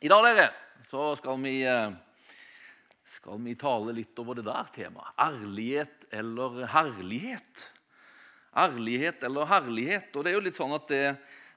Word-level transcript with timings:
I 0.00 0.08
dag 0.08 0.22
dere, 0.24 0.46
så 0.88 1.10
skal 1.18 1.36
vi, 1.42 1.58
eh, 1.68 1.90
skal 3.04 3.40
vi 3.44 3.52
tale 3.54 3.92
litt 3.92 4.16
over 4.22 4.38
det 4.38 4.46
der 4.46 4.70
temaet. 4.72 5.12
Ærlighet 5.20 6.06
eller 6.16 6.64
herlighet. 6.72 7.66
Ærlighet 8.56 9.26
eller 9.28 9.44
herlighet. 9.44 10.16
Og 10.16 10.24
det 10.24 10.32
er 10.32 10.38
jo 10.38 10.46
litt 10.46 10.56
sånn 10.56 10.72
at 10.72 10.88
det, 10.88 11.02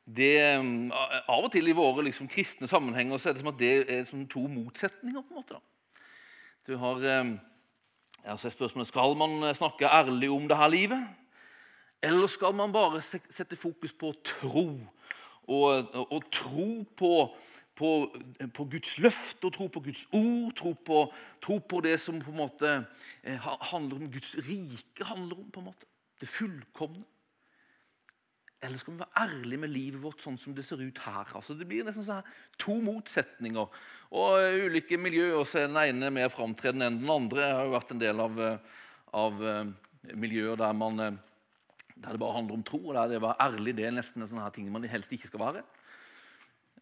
det 0.04 0.60
mm, 0.60 0.92
Av 0.92 1.40
og 1.40 1.54
til 1.54 1.72
i 1.72 1.78
våre 1.78 2.04
liksom, 2.04 2.28
kristne 2.28 2.68
sammenhenger 2.68 3.16
så 3.16 3.32
er 3.32 3.38
det 3.38 3.46
som 3.46 3.54
at 3.54 3.62
det 3.64 3.72
er 3.88 4.04
som 4.12 4.28
to 4.28 4.44
motsetninger. 4.52 5.24
på 5.24 5.32
en 5.32 5.40
måte 5.40 5.56
da. 5.56 5.64
Du 6.68 6.76
har 6.84 7.00
eh, 7.00 7.34
altså 8.28 8.52
spørsmålet, 8.52 8.92
Skal 8.92 9.16
man 9.16 9.56
snakke 9.56 9.88
ærlig 9.88 10.30
om 10.30 10.52
det 10.52 10.60
her 10.60 10.68
livet? 10.68 11.08
Eller 12.04 12.28
skal 12.28 12.52
man 12.52 12.76
bare 12.76 13.00
sette 13.00 13.56
fokus 13.56 13.94
på 13.94 14.12
tro? 14.20 14.68
Og, 15.48 15.96
og 16.12 16.24
tro 16.32 16.84
på 16.96 17.16
på, 17.76 17.90
på, 18.54 18.66
Guds 18.70 18.98
løft 19.02 19.46
og 19.46 19.54
tro 19.56 19.68
på 19.72 19.82
Guds 19.88 20.04
ord, 20.14 20.52
tro 20.58 20.74
på, 20.78 21.00
tro 21.42 21.58
på 21.60 21.82
det 21.86 21.96
som 22.02 22.20
på 22.22 22.34
en 22.34 22.42
måte 22.44 22.74
eh, 23.24 23.50
handler 23.72 23.98
om 23.98 24.12
Guds 24.14 24.36
rike, 24.46 25.08
handler 25.10 25.42
om 25.42 25.50
på 25.50 25.64
en 25.64 25.70
måte. 25.72 25.90
Det 26.22 26.30
fullkomne. 26.30 27.04
Eller 28.64 28.80
skal 28.80 28.94
vi 28.94 29.02
være 29.02 29.26
ærlige 29.26 29.60
med 29.60 29.74
livet 29.74 30.00
vårt 30.00 30.22
sånn 30.24 30.38
som 30.40 30.54
det 30.56 30.64
ser 30.64 30.80
ut 30.80 31.02
her? 31.04 31.34
Altså, 31.36 31.56
det 31.58 31.66
blir 31.68 31.84
nesten 31.84 32.06
sånn 32.06 32.30
to 32.62 32.78
motsetninger. 32.86 33.82
Og 34.16 34.38
uh, 34.40 34.68
ulike 34.70 34.96
miljøer 35.02 35.44
så 35.44 35.66
er 35.66 35.68
den 35.68 35.82
ene 35.82 36.14
mer 36.16 36.32
framtredende 36.32 36.88
enn 36.88 37.02
den 37.02 37.12
andre. 37.12 37.44
Jeg 37.44 37.58
har 37.58 37.68
jo 37.68 37.76
vært 37.76 37.92
en 37.92 38.04
del 38.06 38.24
av, 38.24 38.40
eh, 38.40 38.80
av 39.20 39.44
miljøer 40.14 40.62
der, 40.62 40.78
man, 40.80 41.02
der 41.02 42.16
det 42.16 42.22
bare 42.22 42.38
handler 42.38 42.62
om 42.62 42.64
tro. 42.64 42.80
og 42.86 42.96
der 42.96 43.12
det 43.12 43.20
å 43.20 43.26
være 43.28 43.50
ærlig 43.50 43.76
det 43.82 43.90
er 43.90 43.98
nesten 43.98 44.24
en 44.24 44.32
sånn 44.32 44.46
her 44.46 44.56
ting 44.56 44.72
man 44.72 44.88
helst 44.88 45.12
ikke 45.12 45.34
skal 45.34 45.44
være. 45.44 45.66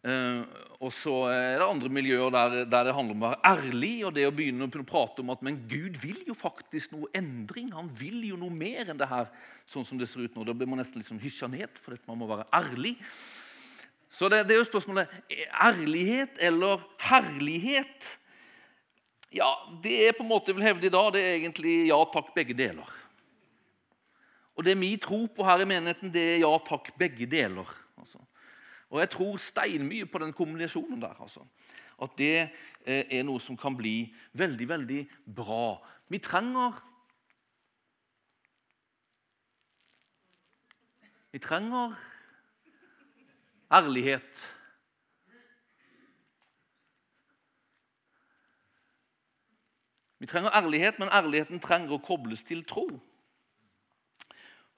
Uh, 0.02 0.42
og 0.82 0.90
så 0.90 1.12
er 1.30 1.60
det 1.60 1.66
andre 1.68 1.88
miljøer 1.94 2.32
der, 2.34 2.54
der, 2.66 2.88
det 2.88 2.94
handler 2.96 3.14
om 3.14 3.20
å 3.22 3.28
være 3.28 3.52
ærlig. 3.52 3.92
og 4.08 4.14
det 4.16 4.24
å 4.26 4.34
begynne 4.34 4.66
å 4.66 4.82
prate 4.82 5.22
om 5.22 5.30
at 5.30 5.44
men 5.46 5.60
Gud 5.70 6.00
vil 6.02 6.18
jo 6.26 6.34
faktisk 6.34 6.96
noe 6.96 7.10
endring. 7.14 7.70
Han 7.70 7.86
vil 7.86 8.18
jo 8.32 8.38
noe 8.40 8.50
mer 8.50 8.90
enn 8.90 8.98
det 8.98 9.06
her. 9.06 9.30
sånn 9.66 9.86
som 9.86 10.00
det 10.00 10.10
ser 10.10 10.24
ut 10.26 10.34
nå. 10.34 10.42
Da 10.42 10.56
blir 10.56 10.66
man 10.66 10.82
nesten 10.82 10.98
liksom 10.98 11.22
hysja 11.22 11.46
ned, 11.46 11.70
for 11.78 11.94
man 12.10 12.18
må 12.18 12.26
være 12.32 12.48
ærlig. 12.50 12.96
Så 14.12 14.28
det, 14.28 14.42
det 14.48 14.56
er 14.56 14.60
jo 14.60 14.68
spørsmålet 14.72 15.12
ærlighet 15.70 16.42
eller 16.50 16.82
herlighet. 17.06 18.10
Ja, 19.32 19.48
Det 19.82 19.94
er 20.08 20.18
på 20.18 20.26
en 20.26 20.32
måte 20.34 20.50
jeg 20.50 20.58
vil 20.58 20.66
hevde 20.66 20.90
i 20.90 20.92
dag, 20.92 21.12
det 21.14 21.22
er 21.22 21.38
egentlig 21.38 21.76
ja 21.88 22.02
takk, 22.12 22.34
begge 22.34 22.58
deler. 22.58 22.90
Og 24.58 24.66
det 24.66 24.74
vi 24.76 24.90
tror 25.00 25.30
på 25.32 25.46
her 25.46 25.62
i 25.62 25.68
menigheten, 25.70 26.12
det 26.12 26.26
er 26.34 26.42
ja 26.42 26.52
takk, 26.66 26.90
begge 26.98 27.24
deler. 27.30 27.70
altså. 27.96 28.20
Og 28.92 29.00
jeg 29.00 29.10
tror 29.10 29.36
steinmye 29.40 30.06
på 30.06 30.20
den 30.20 30.34
kombinasjonen 30.36 31.00
der. 31.00 31.16
altså. 31.20 31.40
At 32.02 32.10
det 32.18 32.50
eh, 32.84 33.04
er 33.08 33.22
noe 33.24 33.40
som 33.40 33.56
kan 33.56 33.76
bli 33.76 34.12
veldig, 34.36 34.68
veldig 34.68 35.02
bra. 35.36 35.78
Vi 36.12 36.20
trenger 36.20 36.76
Vi 41.32 41.38
trenger 41.38 41.94
ærlighet. 43.72 44.40
Vi 50.18 50.26
trenger 50.26 50.50
ærlighet, 50.50 50.98
men 50.98 51.08
ærligheten 51.08 51.60
trenger 51.60 51.96
å 51.96 52.02
kobles 52.04 52.44
til 52.44 52.60
tro. 52.68 52.84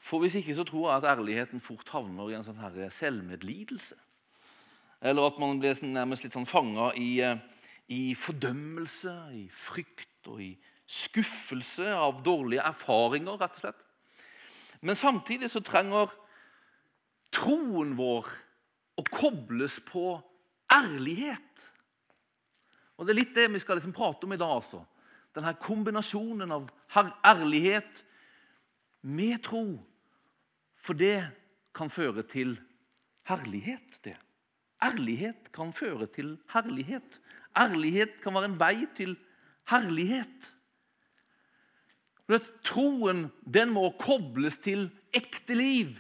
For 0.05 0.21
Hvis 0.21 0.35
ikke 0.37 0.55
så 0.57 0.67
tror 0.69 0.91
jeg 0.91 1.01
at 1.01 1.17
ærligheten 1.17 1.63
fort 1.65 1.89
havner 1.89 2.29
i 2.29 2.35
en 2.37 2.45
sånn 2.45 2.61
her 2.61 2.91
selvmedlidelse. 2.93 3.97
Eller 5.01 5.31
at 5.31 5.39
man 5.41 5.61
blir 5.61 5.81
nærmest 5.81 6.27
litt 6.27 6.37
sånn 6.37 6.49
fanga 6.49 6.91
i, 7.01 7.23
eh, 7.25 7.41
i, 7.89 8.13
fordømmelse, 8.13 9.15
i 9.33 9.47
frykt 9.49 10.29
og 10.29 10.43
i 10.45 10.51
skuffelse 10.85 11.89
av 11.97 12.21
dårlige 12.25 12.67
erfaringer, 12.69 13.39
rett 13.41 13.57
og 13.57 13.63
slett. 13.63 13.81
Men 14.85 14.97
samtidig 14.97 15.49
så 15.51 15.65
trenger 15.65 16.13
troen 17.33 17.97
vår 17.97 18.29
å 19.01 19.07
kobles 19.09 19.79
på 19.89 20.21
ærlighet. 20.73 21.65
Og 22.99 23.07
Det 23.07 23.13
er 23.15 23.21
litt 23.23 23.35
det 23.35 23.49
vi 23.53 23.59
skal 23.59 23.81
liksom 23.81 23.97
prate 23.97 24.25
om 24.25 24.33
i 24.33 24.37
dag. 24.37 24.53
altså. 24.53 24.85
Denne 25.35 25.57
kombinasjonen 25.57 26.53
av 26.53 26.69
ærlighet 27.25 28.05
med 29.01 29.43
tro 29.43 29.81
for 30.85 30.99
det 30.99 31.17
kan 31.75 31.91
føre 31.91 32.23
til 32.29 32.59
herlighet, 33.29 34.01
det. 34.05 34.19
Ærlighet 34.85 35.49
kan 35.55 35.73
føre 35.73 36.07
til 36.13 36.35
herlighet. 36.53 37.21
Ærlighet 37.57 38.19
kan 38.23 38.35
være 38.37 38.51
en 38.51 38.59
vei 38.61 38.85
til 38.97 39.15
herlighet. 39.71 40.51
Troen 42.65 43.29
den 43.45 43.73
må 43.73 43.89
kobles 44.01 44.59
til 44.65 44.89
ekte 45.15 45.57
liv. 45.57 45.95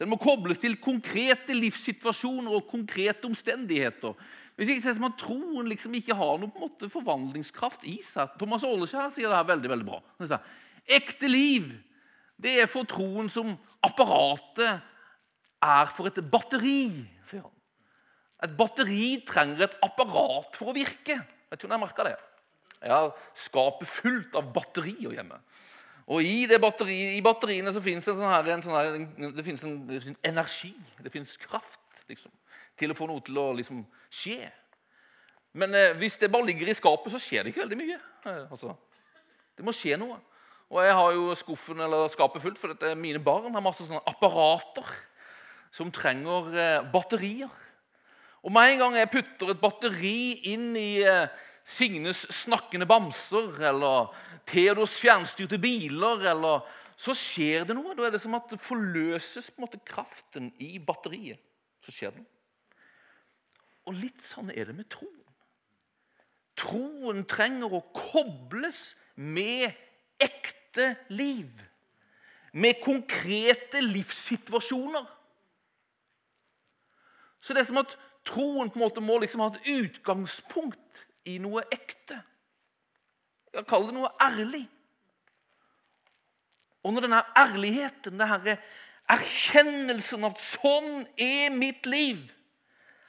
Den 0.00 0.10
må 0.10 0.18
kobles 0.20 0.58
til 0.60 0.76
konkrete 0.82 1.54
livssituasjoner 1.56 2.58
og 2.58 2.66
konkrete 2.70 3.24
omstendigheter. 3.28 4.12
Hvis 4.56 4.72
ikke 4.72 4.82
ser 4.82 4.94
det 4.94 4.98
som 4.98 5.08
at 5.08 5.18
Troen 5.20 5.68
liksom 5.68 5.94
ikke 5.96 6.16
har 6.16 6.38
noen 6.40 6.52
måte, 6.56 6.90
forvandlingskraft 6.92 7.84
i 7.88 7.98
seg. 8.04 8.34
Thomas 8.40 8.64
Åleskjær 8.66 9.12
sier 9.14 9.30
det 9.30 9.38
her 9.38 9.50
veldig 9.52 9.72
veldig 9.72 9.88
bra. 9.88 10.40
Ekte 10.86 11.28
liv 11.28 11.70
det 12.36 12.58
er 12.60 12.68
for 12.68 12.88
troen 12.88 13.30
som 13.32 13.54
apparatet 13.84 14.82
er 15.64 15.92
for 15.92 16.10
et 16.10 16.20
batteri. 16.30 17.06
Et 18.44 18.52
batteri 18.52 19.16
trenger 19.24 19.64
et 19.64 19.76
apparat 19.84 20.58
for 20.58 20.70
å 20.70 20.76
virke. 20.76 21.16
Jeg 21.16 21.60
tror 21.60 21.72
jeg 21.72 21.80
merka 21.80 22.04
det. 22.04 22.16
Jeg 22.82 22.92
har 22.92 23.14
skapet 23.36 23.88
fullt 23.88 24.36
av 24.36 24.50
batterier 24.52 25.16
hjemme. 25.16 25.38
Og 26.12 26.22
I, 26.22 26.44
batteri, 26.62 26.98
i 27.16 27.22
batteriene 27.24 27.72
så 27.74 27.80
fins 27.82 28.04
det, 28.06 28.14
sånn 28.14 28.30
her, 28.30 28.50
en 28.52 28.62
sånn 28.62 28.76
her, 28.76 29.32
det 29.34 29.42
finnes 29.46 29.64
en, 29.66 29.78
det 29.88 30.02
energi. 30.28 30.74
Det 31.02 31.10
fins 31.10 31.34
kraft 31.40 32.04
liksom, 32.10 32.30
til 32.78 32.92
å 32.92 32.98
få 32.98 33.08
noe 33.10 33.24
til 33.26 33.40
å 33.42 33.48
liksom, 33.56 33.80
skje. 34.12 34.38
Men 35.56 35.74
eh, 35.74 35.96
hvis 35.98 36.20
det 36.20 36.30
bare 36.30 36.46
ligger 36.46 36.70
i 36.70 36.76
skapet, 36.76 37.10
så 37.14 37.22
skjer 37.22 37.42
det 37.42 37.54
ikke 37.54 37.64
veldig 37.64 37.80
mye. 37.80 37.98
Eh, 38.28 38.44
altså, 38.44 38.76
det 39.56 39.66
må 39.66 39.74
skje 39.74 39.98
noe. 39.98 40.20
Og 40.72 40.82
jeg 40.82 40.94
har 40.98 41.12
jo 41.14 41.34
skuffen 41.38 41.80
eller 41.84 42.08
skapet 42.10 42.42
fullt, 42.42 42.58
for 42.58 42.72
dette, 42.72 42.96
mine 42.98 43.22
barn 43.22 43.54
har 43.54 43.62
masse 43.62 43.86
sånne 43.86 44.02
apparater 44.10 44.88
som 45.74 45.92
trenger 45.94 46.50
eh, 46.56 46.86
batterier. 46.90 47.52
Og 48.46 48.54
med 48.54 48.72
en 48.72 48.82
gang 48.82 48.96
jeg 48.98 49.12
putter 49.12 49.52
et 49.52 49.62
batteri 49.62 50.18
inn 50.52 50.72
i 50.78 51.02
eh, 51.06 51.28
Signes 51.66 52.24
snakkende 52.30 52.86
bamser 52.86 53.56
eller 53.70 54.12
Theodors 54.46 54.94
fjernstyrte 55.02 55.58
biler, 55.58 56.22
eller, 56.30 56.66
så 56.96 57.14
skjer 57.14 57.66
det 57.66 57.74
noe. 57.74 57.94
Da 57.98 58.06
er 58.06 58.14
det 58.14 58.22
som 58.22 58.36
at 58.38 58.50
det 58.52 58.62
forløses 58.62 59.50
på 59.50 59.60
en 59.60 59.66
måte 59.66 59.82
kraften 59.86 60.52
i 60.62 60.76
batteriet. 60.78 61.42
Så 61.82 61.94
skjer 61.94 62.14
det 62.14 62.22
noe. 62.22 62.32
Og 63.86 63.98
litt 63.98 64.22
sånn 64.22 64.50
er 64.54 64.70
det 64.70 64.76
med 64.78 64.88
troen. 64.90 65.22
Troen 66.56 67.26
trenger 67.28 67.74
å 67.76 67.82
kobles 67.94 68.94
med 69.14 69.74
ekte 70.20 70.96
liv. 71.08 71.50
Med 72.52 72.80
konkrete 72.84 73.80
livssituasjoner. 73.80 75.04
Så 77.40 77.54
det 77.54 77.62
er 77.62 77.68
som 77.68 77.82
at 77.82 77.98
troen 78.26 78.70
på 78.70 78.80
en 78.80 78.86
måte 78.86 79.02
må 79.04 79.18
liksom 79.22 79.44
ha 79.44 79.52
et 79.52 79.68
utgangspunkt 79.76 81.04
i 81.28 81.36
noe 81.42 81.62
ekte. 81.70 82.18
Jeg 83.54 83.66
kaller 83.68 83.92
det 83.92 83.98
noe 83.98 84.10
ærlig. 84.22 84.64
Og 86.86 86.94
når 86.94 87.06
denne 87.06 87.22
ærligheten, 87.38 88.18
denne 88.18 88.56
erkjennelsen 89.10 90.24
av 90.24 90.34
'sånn 90.38 91.06
er 91.18 91.50
mitt 91.50 91.86
liv', 91.86 92.32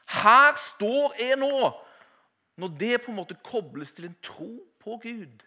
her 0.08 0.54
står 0.56 1.16
jeg 1.20 1.38
nå 1.38 1.84
Når 2.58 2.68
det 2.80 3.02
på 3.02 3.12
en 3.12 3.18
måte 3.20 3.36
kobles 3.44 3.92
til 3.92 4.06
en 4.06 4.16
tro 4.24 4.50
på 4.80 4.96
Gud, 5.04 5.44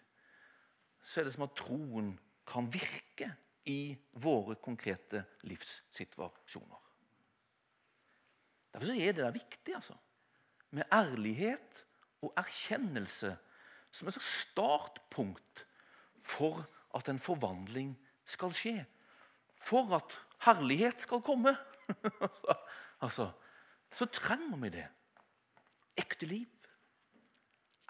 så 1.11 1.19
er 1.19 1.27
det 1.27 1.33
som 1.35 1.43
at 1.43 1.57
troen 1.59 2.13
kan 2.47 2.69
virke 2.71 3.27
i 3.67 3.91
våre 4.23 4.55
konkrete 4.63 5.25
livssituasjoner. 5.43 6.79
Derfor 8.71 8.93
er 8.95 9.11
det 9.11 9.25
der 9.25 9.35
viktig 9.35 9.75
altså, 9.75 9.97
med 10.71 10.87
ærlighet 10.87 11.81
og 12.23 12.31
erkjennelse 12.39 13.33
som 13.91 14.07
et 14.07 14.21
startpunkt 14.23 15.65
for 16.15 16.63
at 16.95 17.09
en 17.11 17.19
forvandling 17.19 17.91
skal 18.25 18.55
skje. 18.55 18.77
For 19.59 19.91
at 19.97 20.15
herlighet 20.45 21.03
skal 21.03 21.19
komme. 21.25 21.51
altså, 23.03 23.27
så 23.91 24.07
trenger 24.07 24.63
vi 24.63 24.71
det. 24.77 24.85
Ekte 25.99 26.25
liv. 26.25 26.47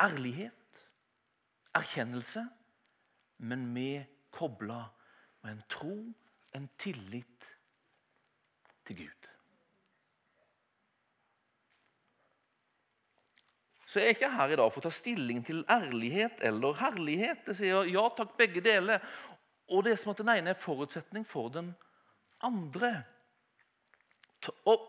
Ærlighet. 0.01 0.81
Erkjennelse 1.77 2.47
men 3.41 3.67
vi 3.75 3.89
kobla 4.31 4.83
med 5.41 5.57
en 5.57 5.65
tro, 5.69 5.97
en 6.55 6.69
tillit 6.77 7.51
til 8.85 9.03
Gud. 9.03 9.31
så 13.91 13.99
jeg 13.99 14.05
er 14.05 14.15
ikke 14.15 14.27
her 14.31 14.51
i 14.53 14.55
dag 14.55 14.69
for 14.71 14.79
å 14.79 14.85
ta 14.85 14.89
stilling 14.95 15.41
til 15.43 15.65
ærlighet 15.67 16.39
eller 16.47 16.77
herlighet. 16.79 17.41
Jeg 17.51 17.57
sier 17.59 17.89
ja 17.91 18.05
takk, 18.15 18.37
begge 18.39 18.61
deler. 18.63 19.01
Og 19.67 19.83
det 19.83 19.91
er 19.91 19.99
som 19.99 20.13
at 20.13 20.21
den 20.21 20.31
ene 20.31 20.53
er 20.53 20.59
forutsetning 20.59 21.25
for 21.27 21.49
den 21.51 21.73
andre. 22.47 22.93
Og, 24.63 24.85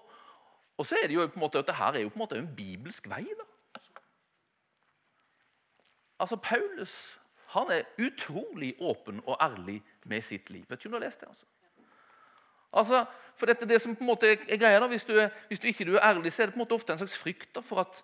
og 0.78 0.86
så 0.86 1.00
er 1.00 1.10
det 1.10 1.16
jo 1.16 1.26
på 1.26 1.40
en 1.40 1.42
måte 1.42 1.58
at 1.58 1.66
dette 1.72 1.88
er 1.88 2.04
jo 2.04 2.12
på 2.12 2.20
en 2.20 2.22
måte 2.22 2.38
en 2.38 2.52
bibelsk 2.54 3.10
vei. 3.10 3.24
da. 3.26 3.48
Altså, 6.22 6.38
Paulus 6.38 6.94
han 7.52 7.70
er 7.74 7.88
utrolig 8.00 8.74
åpen 8.80 9.20
og 9.26 9.36
ærlig 9.40 9.80
med 10.08 10.24
sitt 10.24 10.50
liv. 10.50 10.64
Vet 10.68 10.82
du 10.82 10.88
om 10.88 10.94
du 10.94 10.98
har 10.98 11.06
lest 11.06 11.20
det? 11.20 11.28
altså? 11.28 11.46
Altså, 12.72 13.04
for 13.36 13.50
dette 13.50 13.68
det 13.68 13.80
som 13.82 13.96
på 13.96 14.04
en 14.04 14.08
måte 14.08 14.30
er 14.32 14.56
greia 14.56 14.80
da, 14.80 14.88
Hvis 14.88 15.04
du, 15.04 15.12
er, 15.20 15.28
hvis 15.48 15.60
du 15.60 15.66
ikke 15.68 15.84
er 15.92 16.04
ærlig, 16.08 16.32
så 16.32 16.42
er 16.42 16.46
det 16.46 16.54
på 16.54 16.60
en 16.60 16.64
måte 16.64 16.74
ofte 16.74 16.92
en 16.92 17.00
slags 17.02 17.18
frykt 17.20 17.54
da, 17.54 17.60
for, 17.60 17.84
at, 17.84 18.02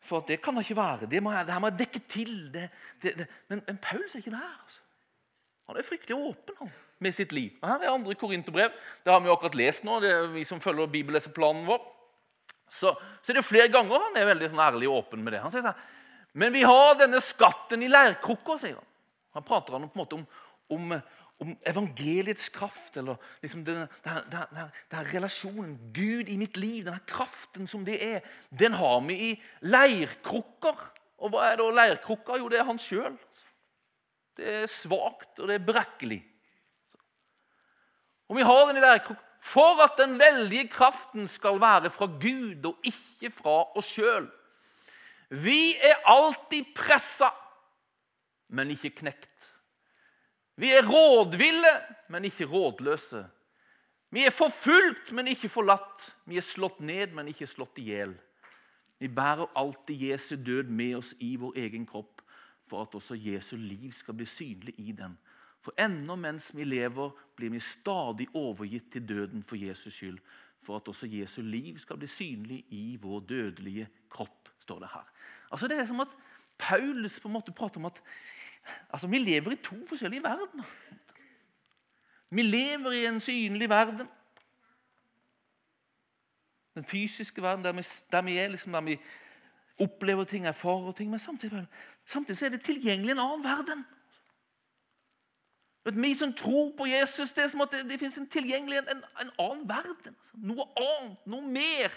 for 0.00 0.22
at 0.22 0.28
det 0.28 0.40
kan 0.42 0.54
da 0.54 0.62
ikke 0.62 0.76
være. 0.76 1.08
Det, 1.10 1.22
må, 1.22 1.32
det 1.32 1.52
her 1.52 1.62
må 1.62 1.72
jeg 1.72 1.78
dekke 1.78 2.02
til. 2.08 2.52
Det, 2.54 2.68
det, 3.02 3.26
men, 3.48 3.62
men 3.66 3.80
Paulus 3.82 4.14
er 4.14 4.22
ikke 4.22 4.36
der. 4.36 4.54
altså. 4.62 4.80
Han 5.68 5.76
er 5.76 5.84
fryktelig 5.84 6.16
åpen 6.16 6.62
han, 6.62 6.72
med 6.98 7.12
sitt 7.12 7.32
liv. 7.32 7.50
Og 7.60 7.68
her 7.68 7.82
er 7.84 7.92
andre 7.92 8.14
korinterbrev. 8.14 8.70
Det 9.04 9.12
har 9.12 9.20
vi 9.20 9.32
akkurat 9.32 9.58
lest 9.58 9.84
nå, 9.84 9.98
det 10.00 10.12
er 10.14 10.30
vi 10.32 10.44
som 10.48 10.62
følger 10.62 10.86
bibelleseplanen 10.86 11.66
vår. 11.66 11.82
Så, 12.68 12.94
så 13.22 13.32
det 13.32 13.40
er 13.40 13.48
flere 13.48 13.68
ganger 13.72 14.00
han 14.06 14.16
er 14.20 14.28
veldig 14.28 14.50
sånn 14.52 14.62
ærlig 14.62 14.88
og 14.88 15.02
åpen 15.02 15.24
med 15.24 15.34
det. 15.34 15.42
Han 15.42 15.52
sier 15.52 15.64
sånn, 15.64 15.86
Men 16.32 16.52
vi 16.52 16.64
har 16.66 16.98
denne 16.98 17.20
skatten 17.24 17.82
i 17.82 17.90
leirkrukka, 17.90 18.58
sier 18.60 18.76
han. 18.78 18.88
Han 19.36 19.46
prater 19.46 19.76
han 19.76 19.86
på 19.88 19.96
en 19.96 20.02
måte 20.02 20.18
om, 20.18 20.24
om, 20.74 20.94
om 21.44 21.54
evangeliets 21.68 22.48
kraft. 22.54 22.96
eller 22.96 23.16
liksom 23.42 23.64
denne, 23.64 23.88
denne, 24.04 24.24
denne, 24.32 24.68
denne, 24.90 25.04
relasjonen. 25.12 25.76
Gud 25.94 26.28
i 26.28 26.38
mitt 26.40 26.56
liv, 26.56 26.84
denne 26.86 27.02
kraften 27.08 27.68
som 27.70 27.84
det 27.86 28.00
er, 28.04 28.24
den 28.50 28.76
har 28.78 29.00
vi 29.06 29.18
i 29.30 29.34
leirkrukker. 29.60 30.86
Og 31.18 31.32
hva 31.34 31.50
er 31.50 31.60
da 31.60 31.68
leirkrukka? 31.82 32.38
Jo, 32.38 32.50
det 32.52 32.60
er 32.60 32.68
han 32.68 32.80
sjøl. 32.82 33.16
Det 34.38 34.52
er 34.62 34.68
svakt, 34.70 35.32
og 35.40 35.48
det 35.50 35.58
er 35.58 35.66
brekkelig. 35.66 36.20
Og 38.28 38.36
vi 38.36 38.44
har 38.44 38.66
den 38.68 38.78
i 38.78 38.84
leirkrukka 38.84 39.24
for 39.40 39.78
at 39.84 39.98
den 39.98 40.18
veldige 40.18 40.68
kraften 40.68 41.28
skal 41.30 41.60
være 41.60 41.90
fra 41.90 42.06
Gud 42.06 42.64
og 42.66 42.86
ikke 42.86 43.30
fra 43.30 43.60
oss 43.78 43.86
sjøl. 43.94 44.26
Vi 45.28 45.76
er 45.76 46.04
alltid 46.08 46.70
pressa, 46.76 47.30
men 48.48 48.70
ikke 48.72 48.94
knekt. 49.02 49.32
Vi 50.58 50.72
er 50.74 50.86
rådville, 50.86 51.72
men 52.08 52.24
ikke 52.24 52.48
rådløse. 52.48 53.26
Vi 54.10 54.24
er 54.24 54.32
forfulgt, 54.32 55.12
men 55.12 55.28
ikke 55.28 55.50
forlatt. 55.52 56.08
Vi 56.24 56.40
er 56.40 56.46
slått 56.46 56.80
ned, 56.80 57.12
men 57.14 57.28
ikke 57.28 57.46
slått 57.46 57.78
i 57.78 57.90
hjel. 57.90 58.14
Vi 58.98 59.10
bærer 59.12 59.52
alltid 59.54 60.08
Jesu 60.08 60.34
død 60.36 60.72
med 60.72 60.96
oss 60.98 61.12
i 61.20 61.36
vår 61.36 61.60
egen 61.60 61.84
kropp 61.86 62.22
for 62.68 62.84
at 62.84 62.94
også 62.94 63.16
Jesu 63.16 63.56
liv 63.56 63.92
skal 63.96 64.16
bli 64.18 64.26
synlig 64.28 64.74
i 64.78 64.92
den. 64.92 65.16
For 65.64 65.74
ennå 65.80 66.16
mens 66.16 66.50
vi 66.56 66.64
lever, 66.64 67.10
blir 67.36 67.52
vi 67.54 67.60
stadig 67.60 68.28
overgitt 68.36 68.92
til 68.92 69.08
døden 69.08 69.42
for 69.42 69.56
Jesus 69.56 69.94
skyld. 69.94 70.18
For 70.62 70.76
at 70.76 70.88
også 70.88 71.06
Jesu 71.06 71.40
liv 71.42 71.78
skal 71.78 71.98
bli 71.98 72.08
synlig 72.10 72.64
i 72.74 72.98
vår 73.00 73.20
dødelige 73.20 73.88
kropp, 74.10 74.50
står 74.68 74.84
det 74.84 74.92
her. 74.92 75.06
Altså 75.50 75.68
Det 75.68 75.78
er 75.78 75.88
som 75.88 76.04
at 76.04 76.14
Paulus 76.58 77.20
på 77.20 77.28
en 77.28 77.36
måte 77.38 77.52
prater 77.52 77.80
om 77.80 77.88
at 77.88 78.02
altså 78.90 79.08
vi 79.08 79.18
lever 79.18 79.54
i 79.54 79.62
to 79.62 79.78
forskjellige 79.88 80.22
verdener. 80.22 80.64
Vi 82.30 82.42
lever 82.42 82.92
i 82.92 83.06
en 83.06 83.20
synlig 83.20 83.68
verden. 83.68 84.08
Den 86.74 86.84
fysiske 86.84 87.42
verden, 87.42 87.64
der 87.64 87.72
vi, 87.72 87.82
der 88.12 88.22
vi 88.22 88.36
er, 88.38 88.48
liksom, 88.48 88.72
der 88.72 88.80
vi 88.80 88.98
opplever 89.80 90.24
ting, 90.24 90.46
erfarer 90.46 90.92
ting. 90.92 91.10
Men 91.10 91.18
samtidig, 91.18 91.66
samtidig 92.06 92.42
er 92.42 92.48
det 92.48 92.62
tilgjengelig 92.62 93.12
en 93.12 93.18
annen 93.18 93.44
verden. 93.44 93.86
Vi 95.84 96.14
som 96.14 96.32
tror 96.32 96.74
på 96.76 96.86
Jesus, 96.86 97.32
det 97.32 97.44
er 97.44 97.48
som 97.48 97.60
at 97.60 97.72
det, 97.72 97.84
det 97.90 97.98
finnes 97.98 98.18
en 98.18 98.28
tilgjengelig 98.28 98.78
en, 98.78 99.02
en, 99.22 99.30
annen 99.38 99.68
verden. 99.68 100.16
Noe 100.34 100.66
annet, 100.76 101.26
noe 101.26 101.52
mer. 101.52 101.94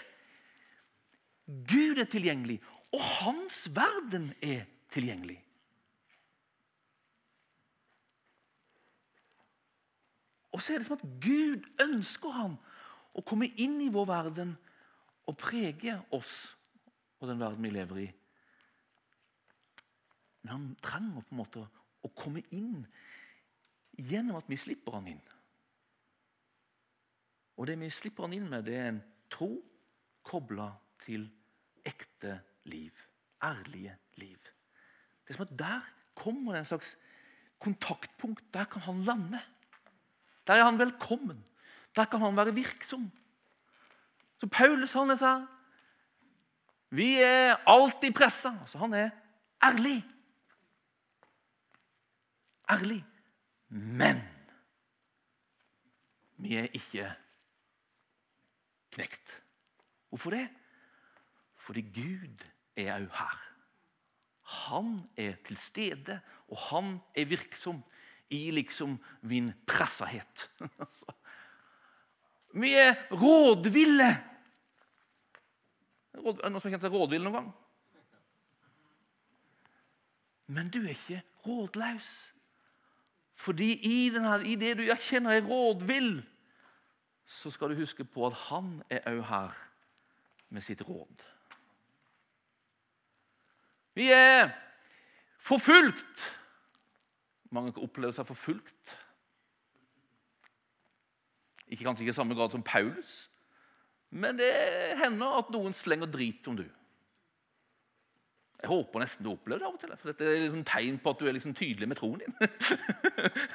Gud 1.46 1.98
er 1.98 2.08
tilgjengelig, 2.10 2.60
og 2.92 3.00
hans 3.22 3.64
verden 3.74 4.30
er 4.42 4.64
tilgjengelig. 4.92 5.38
Og 10.52 10.60
så 10.62 10.74
er 10.74 10.82
det 10.82 10.86
som 10.86 10.98
at 10.98 11.06
Gud 11.24 11.64
ønsker 11.80 12.34
han 12.36 12.58
å 13.16 13.24
komme 13.24 13.48
inn 13.60 13.78
i 13.80 13.92
vår 13.92 14.08
verden 14.08 14.52
og 15.28 15.38
prege 15.40 15.96
oss 16.12 16.52
og 17.22 17.30
den 17.30 17.40
verden 17.40 17.64
vi 17.64 17.70
lever 17.72 18.02
i. 18.02 18.08
Men 20.42 20.52
han 20.52 20.70
trenger 20.82 21.22
på 21.22 21.34
en 21.34 21.40
måte 21.40 21.62
å 22.02 22.10
komme 22.18 22.42
inn 22.50 22.82
gjennom 23.94 24.40
at 24.40 24.48
vi 24.50 24.58
slipper 24.58 24.98
han 24.98 25.06
inn. 25.12 25.22
Og 27.56 27.68
det 27.68 27.76
vi 27.78 27.90
slipper 27.94 28.26
han 28.26 28.34
inn 28.34 28.48
med, 28.50 28.66
det 28.66 28.74
er 28.74 28.88
en 28.90 29.02
tro 29.30 29.52
kobla 30.26 30.66
til 31.04 31.30
ekte 31.84 32.40
liv. 32.64 32.92
Ærlige 33.42 33.96
liv. 34.14 34.38
Det 35.22 35.34
er 35.34 35.38
som 35.38 35.48
at 35.50 35.58
Der 35.58 35.80
kommer 36.14 36.52
det 36.52 36.58
en 36.58 36.70
slags 36.70 36.96
kontaktpunkt. 37.58 38.44
Der 38.54 38.64
kan 38.64 38.82
han 38.82 39.02
lande. 39.02 39.40
Der 40.46 40.54
er 40.54 40.64
han 40.64 40.78
velkommen. 40.78 41.44
Der 41.96 42.04
kan 42.04 42.20
han 42.20 42.36
være 42.36 42.54
virksom. 42.54 43.10
Så 44.40 44.46
Paulus 44.46 44.92
han 44.92 45.10
er 45.10 45.18
sånn 45.18 45.46
vi 46.92 47.14
er 47.24 47.56
alltid 47.64 48.12
pressa. 48.12 48.52
Altså, 48.60 48.78
han 48.82 48.92
er 48.94 49.10
ærlig. 49.64 50.02
Ærlig. 52.70 53.00
Men 53.68 54.20
vi 56.36 56.58
er 56.60 56.68
ikke 56.76 57.08
knekt. 58.92 59.38
Hvorfor 60.08 60.36
det? 60.36 60.48
Fordi 61.62 61.84
Gud 61.94 62.44
er 62.76 62.96
òg 62.96 63.08
her. 63.16 63.38
Han 64.66 64.96
er 65.16 65.38
til 65.46 65.56
stede, 65.56 66.18
og 66.50 66.58
han 66.68 66.96
er 67.14 67.30
virksom 67.30 67.80
i 68.32 68.50
liksom 68.50 68.98
min 69.22 69.52
pressahet. 69.68 70.50
vi 72.62 72.74
er 72.76 72.96
rådville 73.12 74.10
er 76.12 76.20
det 76.20 76.50
noen 76.52 76.60
som 76.60 76.68
har 76.68 76.74
kjent 76.74 76.84
seg 76.84 76.94
rådvill 76.94 77.24
noen 77.24 77.38
gang? 77.38 77.50
Men 80.52 80.68
du 80.68 80.82
er 80.82 80.92
ikke 80.92 81.22
rådløs. 81.46 82.10
Fordi 83.42 83.70
i, 83.88 84.10
denne, 84.12 84.34
i 84.44 84.58
det 84.60 84.74
du 84.78 84.84
erkjenner 84.92 85.38
er 85.38 85.46
rådvill, 85.48 86.20
så 87.26 87.50
skal 87.50 87.72
du 87.72 87.80
huske 87.80 88.04
på 88.04 88.26
at 88.28 88.36
han 88.50 88.74
er 88.92 89.06
òg 89.08 89.22
her 89.30 89.56
med 90.52 90.64
sitt 90.66 90.84
råd. 90.84 91.24
Vi 93.94 94.08
er 94.14 94.50
forfulgt. 95.42 96.26
Mange 97.52 97.74
opplever 97.76 98.14
seg 98.16 98.28
forfulgt. 98.28 98.96
Ikke 101.72 101.84
kanskje 101.84 102.04
ikke 102.04 102.14
i 102.14 102.20
samme 102.20 102.36
grad 102.36 102.52
som 102.52 102.64
Paulus, 102.64 103.26
men 104.12 104.36
det 104.36 104.52
hender 105.00 105.38
at 105.38 105.52
noen 105.54 105.72
slenger 105.76 106.10
drit 106.12 106.48
om 106.50 106.58
du. 106.58 106.66
Jeg 108.62 108.70
håper 108.70 109.02
nesten 109.02 109.24
du 109.26 109.32
opplever 109.32 109.62
det 109.62 109.66
av 109.66 109.74
og 109.74 109.80
til. 109.82 109.94
For 109.98 110.12
dette 110.12 110.26
er 110.28 110.42
liksom 110.44 110.66
tegn 110.68 110.98
på 111.02 111.12
at 111.12 111.22
du 111.22 111.26
er 111.26 111.34
liksom 111.34 111.54
tydelig 111.58 111.88
med 111.90 111.98
troen 111.98 112.20
din. 112.22 112.36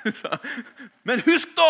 Men 1.08 1.22
husk, 1.24 1.54
da! 1.56 1.70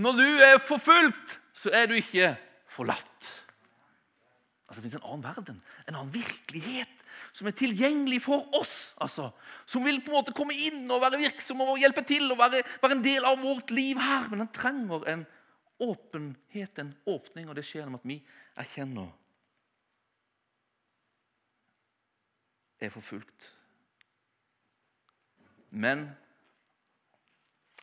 Når 0.00 0.16
du 0.18 0.42
er 0.48 0.56
forfulgt, 0.58 1.36
så 1.54 1.70
er 1.76 1.86
du 1.86 1.94
ikke 1.94 2.32
forlatt. 2.68 3.28
Altså, 4.66 4.82
Det 4.82 4.90
fins 4.90 4.94
en 4.98 5.08
annen 5.08 5.22
verden, 5.22 5.58
en 5.86 5.94
annen 5.94 6.14
virkelighet, 6.14 7.02
som 7.32 7.46
er 7.46 7.54
tilgjengelig 7.54 8.22
for 8.22 8.48
oss. 8.58 8.94
altså, 9.00 9.30
Som 9.66 9.84
vil 9.84 10.00
på 10.00 10.10
en 10.10 10.18
måte 10.18 10.34
komme 10.34 10.54
inn 10.54 10.90
og 10.90 11.00
være 11.00 11.20
virksom 11.22 11.60
og 11.62 11.78
hjelpe 11.78 12.02
til 12.02 12.30
og 12.32 12.38
være, 12.38 12.62
være 12.82 12.98
en 12.98 13.04
del 13.04 13.24
av 13.24 13.38
vårt 13.38 13.70
liv 13.70 13.98
her. 13.98 14.28
Men 14.30 14.42
den 14.42 14.52
trenger 14.52 15.06
en 15.08 15.26
åpenhet, 15.78 16.78
en 16.78 16.96
åpning, 17.06 17.48
og 17.48 17.54
det 17.54 17.64
skjer 17.64 17.84
gjennom 17.84 18.00
at 18.00 18.08
vi 18.08 18.18
erkjenner 18.56 19.12
er 22.80 22.92
forfulgt. 22.92 23.52
Men 25.70 26.08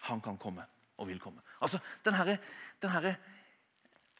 han 0.07 0.21
kan 0.21 0.37
komme 0.37 0.65
og 0.97 1.07
vil 1.07 1.19
komme. 1.21 1.41
Altså, 1.61 1.79
Denne, 2.05 2.37
denne 2.81 3.15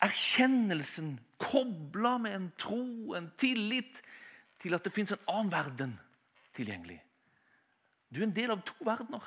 erkjennelsen 0.03 1.15
kobla 1.41 2.17
med 2.22 2.36
en 2.36 2.51
tro, 2.60 3.13
en 3.17 3.31
tillit 3.38 4.01
til 4.62 4.75
at 4.75 4.83
det 4.83 4.93
fins 4.93 5.12
en 5.12 5.25
annen 5.27 5.51
verden 5.51 5.95
tilgjengelig. 6.55 7.00
Du 8.13 8.22
er 8.22 8.27
en 8.27 8.36
del 8.36 8.53
av 8.53 8.62
to 8.67 8.75
verdener. 8.86 9.24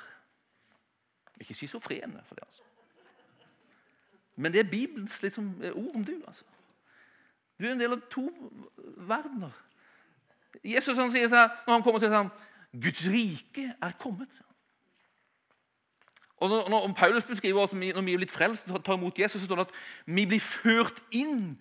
Ikke 1.39 1.53
schizofrene. 1.53 2.23
for 2.25 2.35
det 2.35 2.43
altså. 2.47 2.63
Men 4.35 4.53
det 4.53 4.59
er 4.59 4.69
Bibelens 4.69 5.21
liksom, 5.21 5.61
ord 5.73 5.95
om 5.95 6.05
du. 6.05 6.23
altså. 6.27 6.45
Du 7.59 7.65
er 7.65 7.71
en 7.71 7.79
del 7.79 7.91
av 7.91 8.01
to 8.09 8.29
verdener. 8.97 9.53
Jesus 10.63 10.97
han 10.97 11.11
sier 11.11 11.29
seg, 11.29 11.53
når 11.65 11.73
han 11.73 11.83
kommer 11.85 12.01
til 12.01 12.13
sånn, 12.13 12.29
Guds 12.77 13.05
rike 13.09 13.71
er 13.81 13.95
kommet. 14.01 14.41
Og 16.37 16.49
når, 16.49 16.69
når 16.69 16.93
Paulus 16.93 17.25
beskriver 17.25 17.63
at 17.63 17.73
når 17.73 18.01
vi 18.05 18.13
er 18.13 18.21
blitt 18.21 18.33
frelst 18.33 18.69
og 18.69 18.83
tar 18.85 18.99
imot 18.99 19.19
Jesus, 19.19 19.41
så 19.41 19.45
står 19.45 19.61
det 19.61 19.67
at 19.67 19.77
vi 20.05 20.25
blir 20.29 20.43
ført 20.43 21.01
inn 21.11 21.55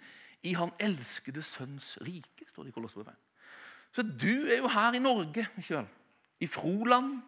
i 0.45 0.53
Han 0.55 0.71
elskede 0.79 1.43
sønns 1.43 1.97
rike. 2.05 2.45
står 2.49 2.63
det 2.63 2.71
i 2.71 2.77
Kolosserbrevet. 2.77 3.19
Så 3.93 4.03
du 4.03 4.47
er 4.53 4.61
jo 4.61 4.69
her 4.69 4.95
i 4.95 5.01
Norge, 5.01 5.47
Kjøl. 5.65 5.87
I 6.41 6.47
Froland. 6.47 7.23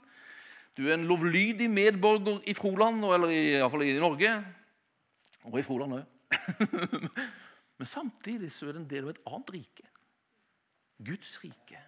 Du 0.76 0.84
er 0.86 0.94
en 0.94 1.06
lovlydig 1.08 1.70
medborger 1.70 2.42
i 2.46 2.54
Froland, 2.54 3.00
eller 3.04 3.32
iallfall 3.32 3.82
i 3.82 3.96
Norge. 3.98 4.34
Og 5.48 5.58
i 5.58 5.64
Froland 5.64 5.96
òg. 5.96 6.04
Men 7.78 7.86
samtidig 7.86 8.52
så 8.52 8.68
er 8.68 8.76
det 8.76 8.82
en 8.82 8.90
del 8.90 9.08
av 9.08 9.14
et 9.14 9.22
annet 9.26 9.52
rike. 9.56 9.88
Guds 11.08 11.32
rike. 11.44 11.80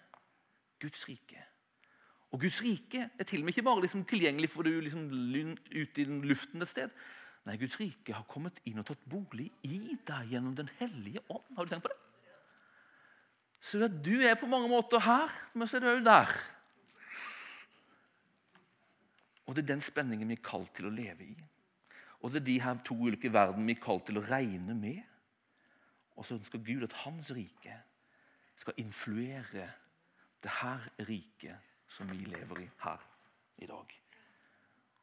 Guds 0.81 1.09
rike. 1.09 1.45
Og 2.31 2.45
Guds 2.45 2.61
rike 2.63 3.09
er 3.19 3.27
til 3.27 3.43
og 3.43 3.49
med 3.49 3.57
ikke 3.57 3.67
bare 3.67 3.83
liksom 3.83 4.05
tilgjengelig 4.07 4.51
for 4.53 4.67
du 4.67 4.77
liksom 4.81 5.09
ute 5.11 6.03
i 6.03 6.05
luften 6.31 6.63
et 6.63 6.71
sted. 6.71 6.93
Nei, 7.49 7.57
Guds 7.59 7.79
rike 7.81 8.15
har 8.15 8.27
kommet 8.31 8.61
inn 8.69 8.79
og 8.79 8.87
tatt 8.87 9.03
bolig 9.11 9.49
i 9.67 9.81
deg 10.07 10.31
gjennom 10.31 10.55
Den 10.55 10.71
hellige 10.79 11.25
ånd. 11.29 11.49
Har 11.57 11.67
du 11.67 11.73
tenkt 11.73 11.89
på 11.89 11.93
det? 11.93 11.99
Så 13.61 13.89
du 13.89 14.15
er 14.25 14.39
på 14.41 14.49
mange 14.49 14.71
måter 14.71 15.03
her, 15.05 15.33
men 15.53 15.69
så 15.69 15.77
er 15.77 15.85
du 15.85 15.91
òg 15.91 16.05
der. 16.07 16.31
Og 19.47 19.57
det 19.57 19.65
er 19.65 19.73
den 19.75 19.83
spenningen 19.85 20.31
vi 20.31 20.37
er 20.39 20.47
kalt 20.47 20.71
til 20.77 20.87
å 20.89 20.95
leve 20.95 21.27
i. 21.27 21.35
Og 22.21 22.31
det 22.31 22.43
er 22.43 22.47
de 22.47 22.59
her 22.63 22.83
to 22.87 22.95
ulike 22.95 23.33
verden 23.33 23.67
vi 23.67 23.75
er 23.75 23.83
kalt 23.83 24.07
til 24.07 24.21
å 24.21 24.25
regne 24.29 24.77
med. 24.77 25.01
Og 26.15 26.29
så 26.29 26.37
ønsker 26.37 26.63
Gud 26.63 26.85
at 26.87 26.95
hans 27.03 27.33
rike 27.35 27.75
skal 28.61 28.79
influere 28.79 29.67
det 30.45 30.53
her 30.61 30.87
riket 31.09 31.70
som 31.91 32.09
vi 32.11 32.25
lever 32.31 32.63
i 32.63 32.71
her 32.85 33.03
i 33.61 33.67
dag. 33.69 33.95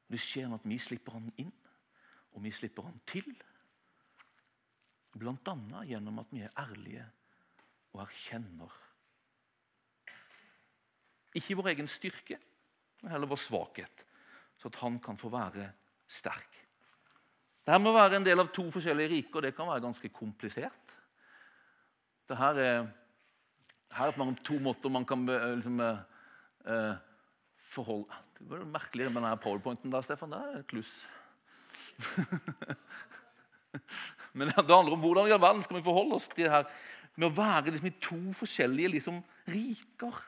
Det 0.08 0.20
skjer 0.22 0.54
at 0.56 0.66
vi 0.68 0.80
slipper 0.80 1.18
han 1.18 1.30
inn, 1.42 1.54
og 2.34 2.44
vi 2.46 2.52
slipper 2.56 2.88
han 2.88 3.00
til. 3.10 3.28
Annet 5.18 5.90
gjennom 5.90 6.20
at 6.22 6.30
vi 6.32 6.44
er 6.46 6.60
ærlige 6.62 7.06
og 7.96 8.04
erkjenner 8.04 8.76
Ikke 11.38 11.56
vår 11.58 11.72
egen 11.72 11.90
styrke, 11.90 12.38
men 13.02 13.12
heller 13.12 13.30
vår 13.30 13.40
svakhet, 13.42 14.06
så 14.58 14.70
at 14.72 14.80
han 14.82 15.00
kan 15.00 15.18
få 15.18 15.30
være 15.30 15.68
sterk. 16.10 16.56
Dette 17.68 17.78
må 17.84 17.92
være 17.94 18.18
en 18.18 18.26
del 18.26 18.40
av 18.42 18.50
to 18.54 18.64
forskjellige 18.74 19.12
riker, 19.12 19.38
og 19.38 19.44
det 19.46 19.52
kan 19.58 19.68
være 19.70 19.84
ganske 19.84 20.10
komplisert. 20.16 20.94
Dette 22.30 22.48
er, 22.48 22.88
her 23.98 24.14
er 24.14 24.18
mange 24.18 24.40
to 24.48 24.58
måter 24.64 24.90
man 24.94 25.06
kan 25.06 25.26
liksom, 25.28 25.82
eh, 26.68 26.96
forhold 27.68 28.06
Det 28.38 28.50
var 28.50 28.66
merkelig 28.70 29.08
med 29.12 29.22
denne 29.22 29.38
powerpointen 29.42 29.92
der, 29.92 30.02
Stefan. 30.06 30.32
Det 30.32 30.40
er 30.40 30.60
et 30.60 30.68
kluss. 30.68 31.08
Men 34.38 34.48
det 34.48 34.56
handler 34.56 34.94
om 34.94 35.02
hvordan 35.02 35.28
i 35.28 35.34
all 35.34 35.42
verden 35.42 35.64
skal 35.64 35.78
vi 35.80 35.84
forholde 35.84 36.16
oss 36.16 36.30
til 36.30 36.46
det 36.46 36.54
her 36.54 36.70
med 37.18 37.28
å 37.32 37.34
være 37.34 37.74
liksom 37.74 37.90
i 37.90 37.98
to 38.02 38.20
forskjellige 38.38 38.94
liksom, 38.94 39.22
riker. 39.50 40.20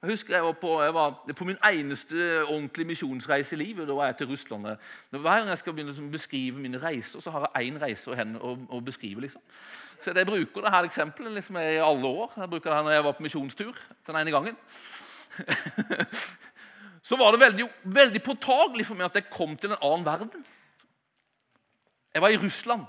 Jeg 0.00 0.14
husker 0.14 0.34
jeg 0.34 0.44
var, 0.44 0.54
på, 0.56 0.68
jeg 0.80 0.94
var 0.96 1.16
på 1.36 1.44
min 1.44 1.58
eneste 1.64 2.28
ordentlige 2.46 2.88
misjonsreise 2.88 3.56
i 3.56 3.60
livet. 3.60 3.88
Da 3.88 3.96
var 3.96 4.08
jeg 4.08 4.16
til 4.16 4.30
Russland. 4.30 4.68
Hver 5.10 5.20
gang 5.22 5.48
jeg 5.52 5.60
skal 5.60 5.76
begynne 5.76 5.92
å 5.92 6.12
beskrive 6.12 6.60
mine 6.60 6.80
reiser, 6.80 7.20
så 7.20 7.32
har 7.34 7.48
jeg 7.48 7.68
én 7.68 7.80
reise 7.80 8.12
å, 8.12 8.54
å, 8.68 8.80
beskrive. 8.84 9.20
liksom. 9.26 9.42
Så 10.00 10.14
Jeg 10.16 10.28
bruker 10.28 10.64
dette 10.64 10.84
eksempelet 10.88 11.36
liksom, 11.36 11.60
i 11.60 11.76
alle 11.84 12.08
år. 12.08 12.32
Jeg 12.36 12.52
bruker 12.52 12.70
det 12.70 12.78
her 12.78 12.86
når 12.86 12.96
jeg 12.96 13.04
var 13.04 13.16
på 13.18 13.26
misjonstur 13.28 13.84
den 14.06 14.20
ene 14.22 14.32
gangen. 14.32 14.56
så 17.08 17.18
var 17.18 17.34
det 17.34 17.42
veldig, 17.42 17.66
veldig 17.84 18.22
påtagelig 18.22 18.86
for 18.88 18.98
meg 18.98 19.10
at 19.10 19.20
jeg 19.20 19.32
kom 19.32 19.56
til 19.56 19.72
en 19.72 19.80
annen 19.80 20.06
verden. 20.06 20.46
Jeg 22.14 22.22
var 22.22 22.34
i 22.34 22.40
Russland, 22.42 22.86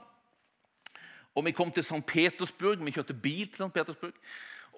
og 1.35 1.45
vi 1.45 1.53
kom 1.55 1.71
til 1.71 1.85
St. 1.85 2.01
Petersburg. 2.07 2.81
Vi 2.85 2.93
kjørte 2.95 3.13
bil 3.13 3.47
til 3.47 3.61
St. 3.61 3.73
Petersburg. 3.73 4.15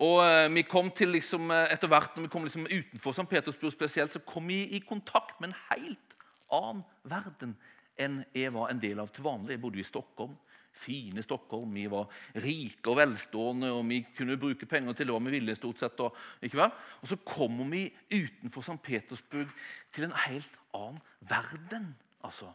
Og 0.01 0.23
eh, 0.25 0.49
vi 0.53 0.63
kom 0.65 0.89
til 0.91 1.13
liksom, 1.13 1.51
eh, 1.53 1.69
etter 1.73 1.89
hvert 1.91 2.15
når 2.15 2.25
vi 2.25 2.31
kom 2.33 2.47
liksom 2.47 2.65
utenfor 2.65 3.13
St. 3.13 3.27
Petersburg 3.29 3.73
spesielt, 3.73 4.13
så 4.13 4.21
kom 4.25 4.47
vi 4.49 4.63
i 4.75 4.81
kontakt 4.81 5.39
med 5.41 5.51
en 5.51 5.59
helt 5.69 6.17
annen 6.53 6.83
verden 7.09 7.55
enn 8.01 8.23
jeg 8.33 8.49
var 8.55 8.71
en 8.71 8.81
del 8.81 8.99
av 9.03 9.11
til 9.13 9.25
vanlig. 9.25 9.53
Jeg 9.53 9.61
bodde 9.61 9.81
i 9.81 9.85
Stockholm 9.85 10.33
fine 10.73 11.21
Stockholm. 11.23 11.73
Vi 11.75 11.85
var 11.91 12.09
rike 12.35 12.89
og 12.91 12.97
velstående, 12.97 13.71
og 13.71 13.85
vi 13.89 14.01
kunne 14.17 14.37
bruke 14.41 14.67
penger 14.69 14.97
til 14.97 15.13
hva 15.13 15.19
vi 15.23 15.35
ville. 15.37 15.55
stort 15.55 15.79
sett. 15.79 15.99
Og, 15.99 16.15
og 16.41 17.07
så 17.07 17.17
kommer 17.25 17.69
vi 17.69 17.85
utenfor 18.11 18.61
St. 18.61 18.81
Petersburg 18.83 19.53
til 19.93 20.03
en 20.09 20.17
helt 20.27 20.59
annen 20.73 21.01
verden. 21.21 21.95
altså. 22.23 22.51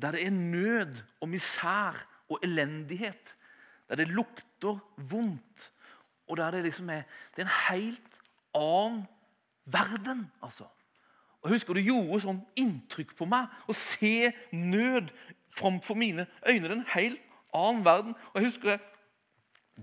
Der 0.00 0.10
det 0.10 0.26
er 0.26 0.30
nød 0.30 1.02
og 1.20 1.28
misær 1.28 2.06
og 2.28 2.38
elendighet. 2.42 3.36
Der 3.88 3.96
det 3.96 4.08
lukter 4.08 4.78
vondt. 4.96 5.70
Og 6.28 6.36
der 6.36 6.50
det 6.50 6.64
liksom 6.64 6.90
er 6.90 7.02
Det 7.36 7.42
er 7.42 7.46
en 7.46 7.76
helt 7.76 8.22
annen 8.54 9.06
verden. 9.64 10.30
altså. 10.42 10.64
Og 11.42 11.50
jeg 11.50 11.54
husker 11.54 11.74
Det 11.74 11.86
gjorde 11.86 12.20
sånn 12.20 12.40
inntrykk 12.58 13.14
på 13.16 13.26
meg 13.30 13.46
å 13.68 13.74
se 13.76 14.32
nød 14.52 15.12
framfor 15.50 15.98
mine 15.98 16.26
øyne. 16.48 16.72
En 16.72 16.86
helt 16.94 17.22
annen 17.54 17.84
verden. 17.84 18.16
Og 18.32 18.40
jeg 18.40 18.50
husker 18.50 18.74
jeg 18.74 18.80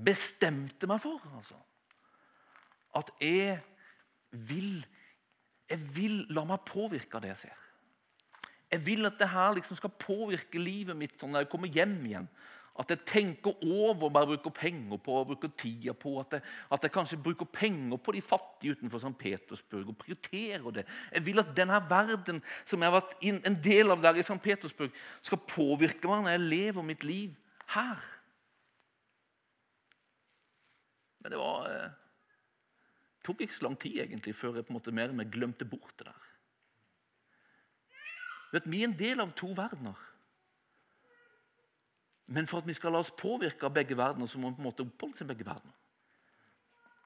bestemte 0.05 0.87
meg 0.91 0.99
for 1.03 1.23
altså, 1.37 1.55
at 2.95 3.11
jeg 3.21 3.59
vil, 4.31 4.85
jeg 5.69 5.79
vil 5.95 6.17
la 6.35 6.43
meg 6.47 6.65
påvirke 6.67 7.15
av 7.17 7.23
det 7.23 7.31
jeg 7.33 7.43
ser. 7.45 7.61
Jeg 8.71 8.83
vil 8.85 9.07
at 9.07 9.19
det 9.19 9.29
her 9.31 9.55
liksom 9.55 9.77
skal 9.79 9.93
påvirke 9.99 10.59
livet 10.59 10.97
mitt 10.97 11.15
sånn 11.19 11.31
når 11.31 11.45
jeg 11.45 11.51
kommer 11.53 11.71
hjem 11.71 11.95
igjen. 12.09 12.27
At 12.75 12.89
jeg 12.91 13.05
tenker 13.07 13.53
over 13.63 14.09
bare 14.11 14.27
bruker 14.33 14.51
penger 14.51 14.99
på 14.99 15.13
og 15.15 15.29
bruker 15.29 15.51
tida 15.57 15.93
på. 15.95 16.17
At 16.19 16.33
jeg, 16.35 16.43
at 16.71 16.83
jeg, 16.83 16.91
kanskje 16.91 17.21
bruker 17.23 17.47
penger 17.47 17.97
på 17.97 18.11
de 18.11 18.21
fattige 18.21 18.75
utenfor 18.75 18.99
St. 18.99 19.13
Petersburg 19.19 19.93
og 19.93 19.97
prioriterer 20.01 20.75
det. 20.75 20.83
Jeg 21.13 21.25
vil 21.25 21.39
at 21.39 21.53
denne 21.55 21.79
verden 21.89 22.41
som 22.65 22.83
jeg 22.83 22.91
har 22.91 22.97
vært 22.97 23.15
en 23.23 23.57
del 23.63 23.95
av 23.95 24.03
der 24.03 24.19
i 24.19 24.25
St. 24.25 24.41
Petersburg, 24.43 24.91
skal 25.23 25.45
påvirke 25.47 26.11
meg 26.11 26.25
når 26.25 26.35
jeg 26.35 26.49
lever 26.51 26.87
mitt 26.89 27.07
liv 27.07 27.31
her. 27.77 28.03
Men 31.23 31.31
det 31.31 31.39
var, 31.39 31.69
eh, 31.71 31.93
tok 33.23 33.39
ikke 33.41 33.55
så 33.55 33.65
lang 33.65 33.79
tid 33.79 34.01
egentlig 34.03 34.35
før 34.35 34.59
jeg 34.59 34.67
på 34.67 34.73
en 34.73 34.77
måte 34.77 34.93
mer 34.93 35.09
enn 35.09 35.31
glemte 35.31 35.65
bort 35.65 35.95
det 35.97 36.11
der. 36.11 36.27
Vet, 38.51 38.67
vi 38.69 38.83
er 38.83 38.89
en 38.89 38.99
del 38.99 39.23
av 39.23 39.31
to 39.33 39.47
verdener. 39.55 39.95
Men 42.27 42.47
for 42.49 42.63
at 42.63 42.67
vi 42.67 42.73
skal 42.73 42.95
la 42.95 43.01
oss 43.03 43.13
påvirke 43.13 43.67
av 43.67 43.73
begge 43.73 43.97
verdener, 43.97 44.27
så 44.27 44.39
må 44.41 44.49
vi 44.49 44.57
på 44.57 44.63
en 44.63 44.69
måte 44.69 44.85
oppholde 44.85 45.13
oss 45.13 45.25
i 45.25 45.27
begge 45.29 45.45
verdener. 45.45 45.75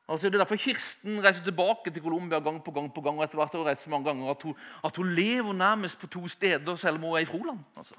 Altså, 0.10 0.30
det 0.30 0.40
er 0.40 0.42
derfor 0.42 0.58
Kirsten 0.58 1.20
reiser 1.22 1.44
tilbake 1.46 1.92
til 1.94 2.02
Colombia 2.02 2.40
gang 2.40 2.64
på 2.64 2.72
gang 2.72 2.88
på 2.94 3.02
gang, 3.02 3.20
og 3.20 3.24
etter 3.24 3.38
hvert 3.38 3.54
har 3.54 3.68
hun 3.68 3.78
så 3.78 3.90
mange 3.90 4.08
ganger 4.10 4.32
at 4.32 4.44
hun, 4.44 4.56
at 4.84 4.96
hun, 4.96 5.12
lever 5.14 5.54
nærmest 5.54 6.00
på 6.00 6.08
to 6.08 6.28
steder, 6.28 6.76
selv 6.76 6.96
om 6.96 7.04
hun 7.04 7.18
er 7.18 7.26
i 7.26 7.30
Froland. 7.30 7.60
Altså. 7.78 7.96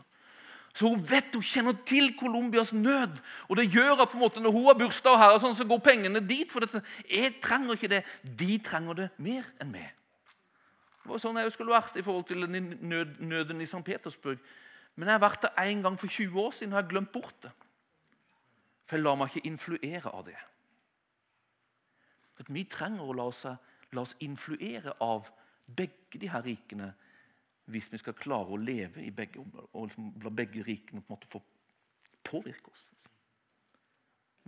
Så 0.74 0.88
hun 0.88 1.04
vet, 1.10 1.34
hun 1.34 1.42
kjenner 1.42 1.76
til 1.86 2.16
Colombias 2.18 2.72
nød. 2.72 3.20
Og 3.48 3.56
det 3.56 3.70
gjør 3.72 4.02
at 4.02 4.08
på 4.08 4.18
en 4.18 4.24
måte 4.24 4.40
når 4.40 4.50
hun 4.50 4.64
har 4.64 4.78
bursdag, 4.78 5.18
her, 5.18 5.38
sånn, 5.38 5.54
så 5.54 5.66
går 5.66 5.78
pengene 5.78 6.22
dit. 6.22 6.50
For 6.50 6.62
dette. 6.62 6.82
jeg 7.10 7.36
trenger 7.42 7.74
ikke 7.74 7.90
det. 7.90 8.04
De 8.22 8.58
trenger 8.58 8.94
det 8.94 9.08
mer 9.18 9.46
enn 9.62 9.70
meg. 9.74 9.90
Det 11.02 11.10
var 11.10 11.22
sånn 11.22 11.38
jeg 11.42 11.52
skulle 11.54 11.74
vært 11.74 11.98
i 11.98 12.04
forhold 12.06 12.26
til 12.28 12.46
nøden 12.46 13.62
i 13.62 13.66
St. 13.66 13.82
Petersburg. 13.86 14.38
Men 15.00 15.08
jeg 15.08 15.16
har 15.16 15.22
vært 15.22 15.44
der 15.46 15.60
en 15.64 15.82
gang 15.86 15.94
for 15.96 16.12
20 16.12 16.40
år 16.42 16.50
siden 16.52 16.74
og 16.74 16.82
har 16.82 16.88
glemt 16.90 17.12
bort 17.12 17.36
det. 17.40 17.50
For 18.84 18.98
jeg 18.98 19.04
lar 19.06 19.16
meg 19.16 19.30
ikke 19.30 19.48
influere 19.48 20.10
av 20.12 20.26
det. 20.26 20.36
At 22.42 22.50
vi 22.52 22.66
trenger 22.68 23.08
å 23.08 23.14
la 23.16 23.24
oss, 23.30 23.46
la 23.96 24.04
oss 24.04 24.12
influere 24.20 24.92
av 25.00 25.30
begge 25.64 26.20
de 26.20 26.28
her 26.28 26.44
rikene 26.44 26.90
hvis 27.70 27.88
vi 27.92 28.00
skal 28.02 28.18
klare 28.18 28.52
å 28.52 28.58
leve 28.60 29.00
i 29.06 29.12
begge 29.14 29.40
og 29.40 29.86
liksom 29.86 30.10
la 30.20 30.32
begge 30.34 30.66
rikene 30.66 31.00
på 31.00 31.14
en 31.14 31.16
måte 31.16 31.30
få 31.30 31.40
påvirke 32.26 32.68
oss. 32.68 32.84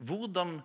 Hvordan 0.05 0.59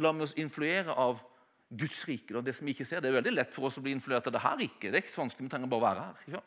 lar 0.00 0.14
vi 0.16 0.24
oss 0.24 0.36
influere 0.40 0.94
av 0.94 1.20
Guds 1.68 2.06
rike? 2.08 2.40
det 2.40 2.54
som 2.56 2.64
vi 2.64 2.72
ikke 2.72 2.86
ser? 2.88 3.02
Det 3.04 3.10
er 3.10 3.18
veldig 3.18 3.34
lett 3.34 3.52
for 3.52 3.68
oss 3.68 3.76
å 3.76 3.84
bli 3.84 3.92
influert 3.92 4.30
av 4.30 4.38
det 4.38 4.44
her 4.46 4.56
riket. 4.62 4.88
Det 4.88 5.02
er 5.02 5.04
ikke 5.04 5.16
så 5.18 5.26
vanskelig, 5.26 5.50
vi 5.50 5.52
trenger 5.52 5.74
bare 5.74 5.82
å 5.82 5.88
være 5.88 6.06
her. 6.06 6.46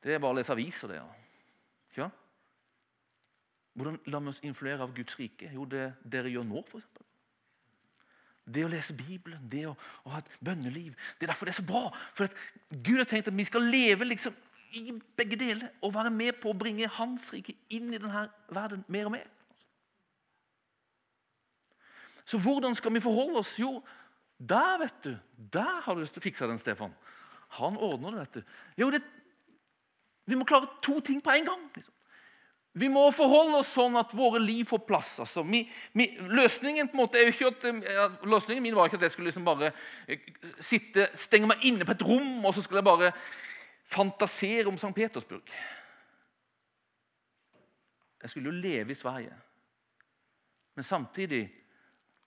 Det 0.00 0.14
er 0.14 0.22
bare 0.22 0.32
å 0.32 0.38
lese 0.40 0.54
aviser. 0.56 0.88
det, 0.88 1.02
ja. 1.02 1.21
Ja. 1.96 2.08
Hvordan 3.72 3.98
lar 4.06 4.20
vi 4.20 4.32
oss 4.32 4.42
influere 4.44 4.84
av 4.84 4.92
Guds 4.96 5.16
rike? 5.18 5.50
Jo, 5.54 5.64
det 5.64 5.92
dere 6.04 6.32
gjør 6.32 6.46
nå, 6.48 6.64
f.eks. 6.68 7.08
Det 8.52 8.64
å 8.66 8.70
lese 8.70 8.94
Bibelen, 8.98 9.42
det 9.48 9.68
å, 9.70 9.76
å, 10.02 10.12
ha 10.12 10.18
et 10.18 10.32
bønneliv. 10.42 10.96
Det 11.18 11.26
er 11.26 11.30
derfor 11.30 11.46
det 11.46 11.54
er 11.54 11.60
så 11.60 11.66
bra. 11.66 11.84
For 12.16 12.26
Gud 12.74 12.98
har 12.98 13.06
tenkt 13.08 13.30
at 13.30 13.38
vi 13.38 13.46
skal 13.46 13.68
leve 13.70 14.08
liksom 14.08 14.34
i 14.72 14.96
begge 15.16 15.36
deler 15.38 15.68
og 15.84 15.92
være 15.94 16.10
med 16.10 16.40
på 16.40 16.50
å 16.50 16.56
bringe 16.58 16.88
Hans 16.96 17.28
rike 17.34 17.54
inn 17.76 17.92
i 17.92 18.00
denne 18.00 18.26
verden 18.52 18.84
mer 18.92 19.08
og 19.08 19.14
mer. 19.14 19.28
Så 22.24 22.40
hvordan 22.40 22.74
skal 22.78 22.94
vi 22.94 23.02
forholde 23.04 23.42
oss? 23.42 23.54
Jo, 23.60 23.76
der, 24.38 24.78
vet 24.80 25.02
du. 25.04 25.12
Der 25.52 25.82
har 25.84 25.94
du 25.94 26.02
lyst 26.02 26.16
til 26.16 26.22
å 26.22 26.26
fikse 26.26 26.48
den, 26.48 26.60
Stefan. 26.60 26.94
Han 27.58 27.76
ordner 27.76 28.16
det, 28.16 28.22
vet 28.24 28.38
du. 28.38 28.54
Jo, 28.82 28.90
det, 28.94 29.02
vi 30.24 30.38
må 30.38 30.46
klare 30.46 30.70
to 30.84 31.00
ting 31.04 31.20
på 31.22 31.32
en 31.34 31.48
gang. 31.48 31.64
Liksom. 31.74 31.94
Vi 32.72 32.88
må 32.88 33.02
forholde 33.12 33.58
oss 33.60 33.74
sånn 33.76 33.98
at 34.00 34.14
våre 34.16 34.40
liv 34.40 34.64
får 34.70 34.80
plass. 34.88 35.10
Altså, 35.20 35.42
vi, 35.44 35.60
vi, 35.92 36.06
løsningen 36.32 36.88
at, 37.04 37.18
ja, 37.18 38.06
løsningen 38.24 38.64
min 38.64 38.76
var 38.76 38.88
ikke 38.88 38.96
at 39.00 39.08
jeg 39.08 39.14
skulle 39.16 39.28
liksom 39.28 39.44
bare 39.44 39.74
eh, 40.06 40.24
sitte, 40.56 41.10
stenge 41.18 41.50
meg 41.50 41.66
inne 41.68 41.84
på 41.84 41.92
et 41.92 42.04
rom 42.06 42.46
og 42.46 42.54
så 42.56 42.64
skulle 42.64 42.80
jeg 42.80 42.88
bare 42.88 43.12
fantasere 43.92 44.70
om 44.70 44.78
St. 44.80 44.94
Petersburg. 44.96 45.52
Jeg 48.22 48.30
skulle 48.30 48.48
jo 48.48 48.62
leve 48.62 48.94
i 48.94 48.96
Sverige. 48.96 49.36
Men 50.78 50.88
samtidig 50.88 51.44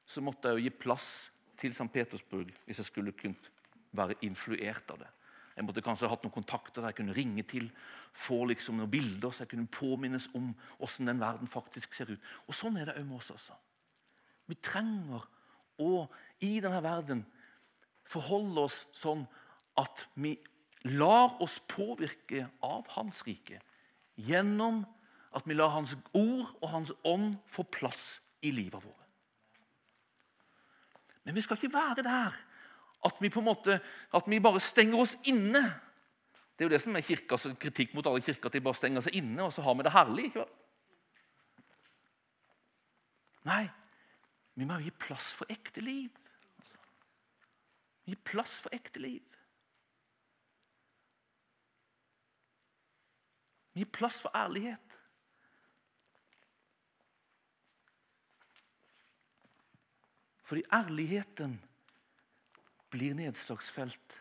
så 0.05 0.21
måtte 0.21 0.51
jeg 0.51 0.59
jo 0.59 0.67
gi 0.67 0.77
plass 0.77 1.09
til 1.57 1.73
St. 1.73 1.89
Petersburg 1.89 2.53
hvis 2.67 2.83
jeg 2.83 2.91
skulle 2.91 3.17
kunnet 3.17 3.49
være 3.95 4.19
influert 4.27 4.93
av 4.93 5.01
det. 5.01 5.14
Jeg 5.55 5.63
måtte 5.63 5.83
kanskje 5.83 6.09
hatt 6.11 6.25
noen 6.25 6.35
kontakter 6.35 6.81
der 6.83 6.91
jeg 6.91 6.99
kunne 6.99 7.15
ringe 7.15 7.43
til, 7.47 7.69
få 8.11 8.41
liksom 8.49 8.79
noen 8.79 8.91
bilder 8.91 9.31
så 9.31 9.45
jeg 9.45 9.53
kunne 9.53 9.71
påminnes 9.71 10.27
om 10.35 10.49
hvordan 10.79 11.13
den 11.13 11.21
verden 11.21 11.51
faktisk 11.51 11.95
ser 11.95 12.11
ut. 12.11 12.27
Og 12.47 12.57
Sånn 12.57 12.75
er 12.79 12.89
det 12.89 12.97
òg 12.99 13.07
med 13.07 13.21
oss. 13.21 13.31
også. 13.31 13.55
Vi 14.51 14.57
trenger 14.59 15.23
å 15.81 16.07
i 16.43 16.59
denne 16.63 16.81
verden 16.83 17.23
forholde 18.05 18.67
oss 18.67 18.83
sånn 18.95 19.23
at 19.79 20.05
vi 20.13 20.35
lar 20.91 21.39
oss 21.41 21.57
påvirke 21.71 22.45
av 22.63 22.85
Hans 22.93 23.23
rike 23.25 23.61
gjennom 24.15 24.83
at 25.35 25.47
vi 25.47 25.55
lar 25.57 25.73
Hans 25.73 25.95
ord 26.13 26.51
og 26.61 26.69
Hans 26.71 26.93
ånd 27.07 27.39
få 27.51 27.65
plass 27.67 28.19
i 28.45 28.51
livet 28.55 28.83
vårt. 28.83 29.01
Men 31.25 31.35
vi 31.35 31.41
skal 31.41 31.57
ikke 31.57 31.73
være 31.73 32.05
der 32.05 32.35
at 33.05 33.21
vi 33.21 33.29
på 33.29 33.41
en 33.41 33.49
måte, 33.49 33.79
at 34.13 34.29
vi 34.29 34.41
bare 34.41 34.61
stenger 34.63 35.01
oss 35.03 35.15
inne. 35.29 35.61
Det 36.55 36.63
er 36.63 36.69
jo 36.69 36.73
det 36.73 36.81
som 36.81 36.95
er 36.95 37.05
kirkas 37.05 37.47
kritikk 37.61 37.93
mot 37.93 38.07
alle 38.09 38.23
kirker, 38.25 38.49
at 38.49 38.55
de 38.57 38.63
bare 38.63 38.79
stenger 38.79 39.05
seg 39.05 39.17
inne, 39.19 39.43
og 39.45 39.53
så 39.53 39.63
har 39.65 39.75
vi 39.75 39.85
det 39.85 39.93
herlig. 39.95 40.29
ikke 40.31 40.45
Nei, 43.45 43.65
vi 44.57 44.65
må 44.65 44.79
jo 44.79 44.87
gi 44.87 44.95
plass 45.05 45.33
for 45.37 45.51
ekte 45.53 45.83
liv. 45.85 46.09
Gi 48.05 48.15
plass 48.25 48.57
for 48.63 48.73
ekte 48.73 49.01
liv. 49.03 49.21
Gi 53.75 53.85
plass 53.85 54.21
for 54.23 54.33
ærlighet. 54.37 54.81
Fordi 60.45 60.63
ærligheten 60.73 61.57
blir 62.95 63.17
nedslagsfelt 63.17 64.19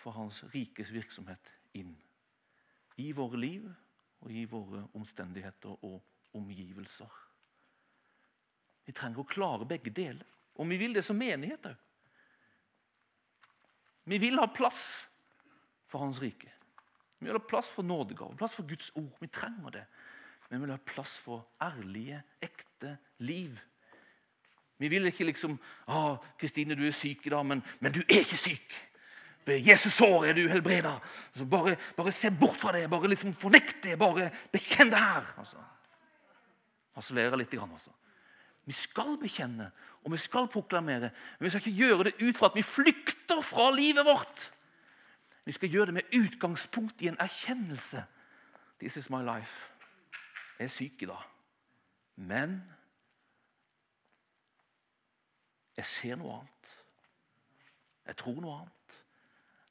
for 0.00 0.14
Hans 0.16 0.44
rikes 0.54 0.92
virksomhet 0.94 1.50
inn 1.76 1.92
i 3.00 3.10
våre 3.16 3.40
liv 3.40 3.66
og 4.20 4.30
i 4.32 4.44
våre 4.48 4.84
omstendigheter 4.96 5.82
og 5.86 6.36
omgivelser. 6.36 7.10
Vi 8.86 8.94
trenger 8.96 9.22
å 9.22 9.28
klare 9.28 9.68
begge 9.68 9.92
deler. 9.94 10.26
Og 10.60 10.68
vi 10.68 10.76
vil 10.80 10.94
det 10.96 11.04
som 11.06 11.18
menighet 11.18 11.70
òg. 11.70 11.86
Vi 14.10 14.18
vil 14.18 14.40
ha 14.40 14.48
plass 14.50 14.84
for 15.88 16.02
Hans 16.02 16.18
rike. 16.22 16.50
Vi 17.20 17.28
vil 17.28 17.36
ha 17.36 17.42
plass 17.44 17.68
for 17.70 17.86
nådegave, 17.86 18.36
plass 18.36 18.56
for 18.58 18.66
Guds 18.68 18.90
ord. 18.98 19.12
Vi 19.20 19.28
trenger 19.30 19.76
det. 19.76 19.84
Men 20.48 20.58
vi 20.58 20.66
vil 20.66 20.74
ha 20.74 20.80
plass 20.82 21.16
for 21.22 21.46
ærlige, 21.62 22.22
ekte 22.42 22.96
liv 23.22 23.60
vi 24.80 24.88
vil 24.88 25.06
ikke 25.06 25.28
liksom 25.28 25.58
ah, 25.86 26.16
'Kristine, 26.38 26.74
du 26.74 26.86
er 26.86 26.96
syk 26.96 27.26
i 27.26 27.32
dag, 27.32 27.46
men, 27.46 27.62
men 27.80 27.92
du 27.92 28.00
er 28.00 28.24
ikke 28.24 28.40
syk.' 28.40 28.78
Ved 29.46 29.64
Jesus 29.64 29.92
sår 29.96 30.24
er 30.28 30.36
du 30.36 30.42
helbreda. 30.48 30.98
Altså, 31.32 31.44
bare, 31.48 31.76
bare, 31.96 32.12
se 32.12 32.28
bort 32.30 32.60
fra 32.60 32.72
det. 32.76 32.90
Bare 32.90 33.08
liksom 33.08 33.32
fornekt 33.34 33.82
det. 33.82 33.98
Bare 33.98 34.28
bekjenn 34.52 34.92
det 34.92 35.00
her. 35.00 35.24
Altså. 35.40 35.56
Harselere 36.94 37.38
litt. 37.40 37.54
Altså. 37.56 37.90
Vi 38.68 38.76
skal 38.76 39.16
bekjenne 39.18 39.70
og 40.04 40.12
vi 40.12 40.16
skal 40.16 40.48
proklamere, 40.48 41.10
men 41.38 41.44
vi 41.44 41.50
skal 41.50 41.60
ikke 41.60 41.78
gjøre 41.78 42.04
det 42.04 42.14
ut 42.22 42.36
fra 42.36 42.48
at 42.48 42.56
vi 42.56 42.62
flykter 42.62 43.40
fra 43.44 43.68
livet 43.74 44.06
vårt. 44.06 44.52
Vi 45.44 45.52
skal 45.52 45.68
gjøre 45.68 45.86
det 45.86 45.94
med 45.94 46.14
utgangspunkt 46.16 47.02
i 47.02 47.08
en 47.08 47.18
erkjennelse. 47.20 48.04
This 48.78 48.96
is 48.96 49.10
my 49.10 49.20
life. 49.24 49.68
Jeg 50.58 50.64
er 50.64 50.72
syk 50.72 51.02
i 51.02 51.08
dag. 51.10 51.26
Men 52.16 52.62
jeg 55.80 55.88
ser 55.88 56.18
noe 56.20 56.36
annet. 56.40 56.72
Jeg 58.10 58.18
tror 58.20 58.40
noe 58.42 58.56
annet. 58.62 58.96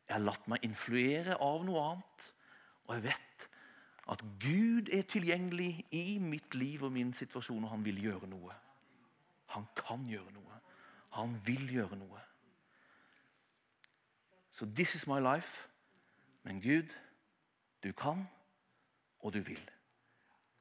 Jeg 0.08 0.16
har 0.16 0.26
latt 0.26 0.48
meg 0.50 0.66
influere 0.66 1.38
av 1.44 1.66
noe 1.68 1.84
annet. 1.92 2.30
Og 2.88 2.96
jeg 2.96 3.06
vet 3.10 3.46
at 4.10 4.24
Gud 4.42 4.90
er 4.96 5.06
tilgjengelig 5.06 5.86
i 5.94 6.18
mitt 6.24 6.56
liv 6.58 6.84
og 6.88 6.94
min 6.96 7.12
situasjon, 7.14 7.64
og 7.68 7.74
han 7.76 7.86
vil 7.86 8.02
gjøre 8.08 8.30
noe. 8.32 8.56
Han 9.54 9.68
kan 9.78 10.06
gjøre 10.10 10.34
noe. 10.34 10.58
Han 11.20 11.36
vil 11.46 11.70
gjøre 11.76 11.98
noe. 12.00 12.24
Så 14.52 14.66
this 14.76 14.96
is 14.96 15.06
my 15.08 15.20
life. 15.22 15.68
Men 16.44 16.62
Gud, 16.62 16.90
du 17.84 17.92
kan, 17.94 18.26
og 19.20 19.34
du 19.34 19.44
vil. 19.46 19.62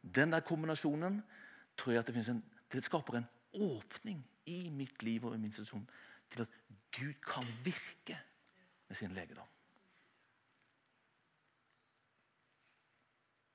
Den 0.03 0.33
der 0.33 0.45
kombinasjonen 0.45 1.23
tror 1.79 1.93
jeg 1.93 2.05
at 2.05 2.13
det, 2.13 2.29
en, 2.29 2.45
det 2.73 2.85
skaper 2.85 3.19
en 3.19 3.29
åpning 3.53 4.21
i 4.49 4.71
mitt 4.73 5.03
liv 5.03 5.25
og 5.29 5.37
i 5.37 5.41
min 5.43 5.53
situasjon 5.53 5.87
til 6.33 6.45
at 6.45 6.59
Gud 6.97 7.15
kan 7.25 7.47
virke 7.65 8.19
med 8.89 8.97
sin 8.97 9.15
legedom. 9.17 9.47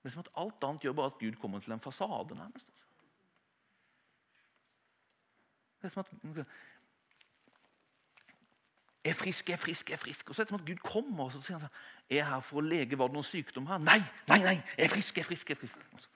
Er 0.03 0.09
som 0.09 0.19
at 0.19 0.31
alt 0.37 0.63
annet 0.67 0.83
gjør 0.83 0.93
bare 0.93 1.11
at 1.13 1.19
Gud 1.19 1.35
kommer 1.39 1.59
til 1.59 1.71
en 1.71 1.79
fasade. 1.79 2.35
nærmest. 2.35 2.67
Det 5.81 5.85
er 5.85 5.89
som 5.89 5.99
at 5.99 6.47
jeg 9.03 9.09
er 9.09 9.13
frisk, 9.13 9.49
jeg 9.49 9.53
er 9.53 9.57
frisk, 9.57 9.89
jeg 9.89 9.93
er 9.93 9.99
frisk. 9.99 10.29
Og 10.29 10.35
så 10.35 10.41
er 10.41 10.43
det 10.43 10.49
som 10.49 10.59
at 10.59 10.67
Gud 10.67 10.75
kommer 10.75 11.23
og 11.23 11.31
så 11.31 11.41
sier 11.41 11.57
han 11.57 11.65
sånn, 11.65 11.79
er 12.09 12.15
jeg 12.15 12.27
her 12.27 12.39
for 12.39 12.61
å 12.61 12.63
lege 12.63 12.99
var 12.99 13.11
det 13.11 13.17
noen 13.17 13.27
sykdom 13.27 13.67
her. 13.67 13.81
Nei, 13.83 13.99
nei, 14.31 14.39
nei, 14.45 14.55
jeg 14.77 14.85
er 14.85 14.93
frisk, 14.93 15.17
jeg 15.17 15.25
er 15.25 15.27
frisk. 15.27 15.49
jeg 15.49 15.57
er 15.57 15.59
frisk. 15.59 16.09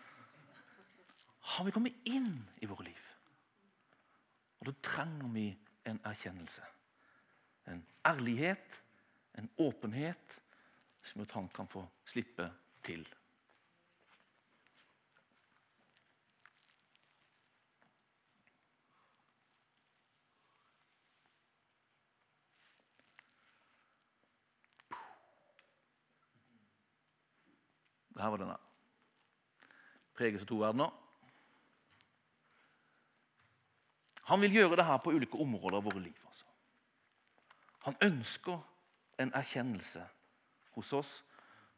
Har 1.57 1.67
vi 1.67 1.75
kommet 1.75 2.07
inn 2.07 2.31
i 2.63 2.69
våre 2.69 2.87
liv? 2.87 3.06
Og 4.59 4.65
Da 4.65 4.73
trenger 4.83 5.27
vi 5.33 5.47
en 5.85 6.01
erkjennelse. 6.03 6.61
En 7.67 7.85
ærlighet, 8.05 8.83
en 9.37 9.49
åpenhet, 9.57 10.41
som 11.03 11.21
at 11.21 11.31
han 11.31 11.49
kan 11.49 11.67
få 11.67 11.87
slippe 12.05 12.51
til. 12.83 13.07
Her 28.17 28.29
var 28.33 28.41
denne. 28.41 28.57
Preges 30.17 30.41
av 30.41 30.49
to 30.49 30.57
verdener. 30.57 31.06
Han 34.27 34.41
vil 34.43 34.59
gjøre 34.59 34.75
det 34.79 34.85
her 34.85 34.99
på 34.99 35.13
ulike 35.15 35.39
områder 35.39 35.79
av 35.79 35.87
våre 35.87 36.01
liv. 36.03 36.17
Altså. 36.27 36.45
Han 37.87 37.99
ønsker 38.03 38.59
en 39.23 39.33
erkjennelse 39.33 40.03
hos 40.75 40.93
oss, 40.93 41.13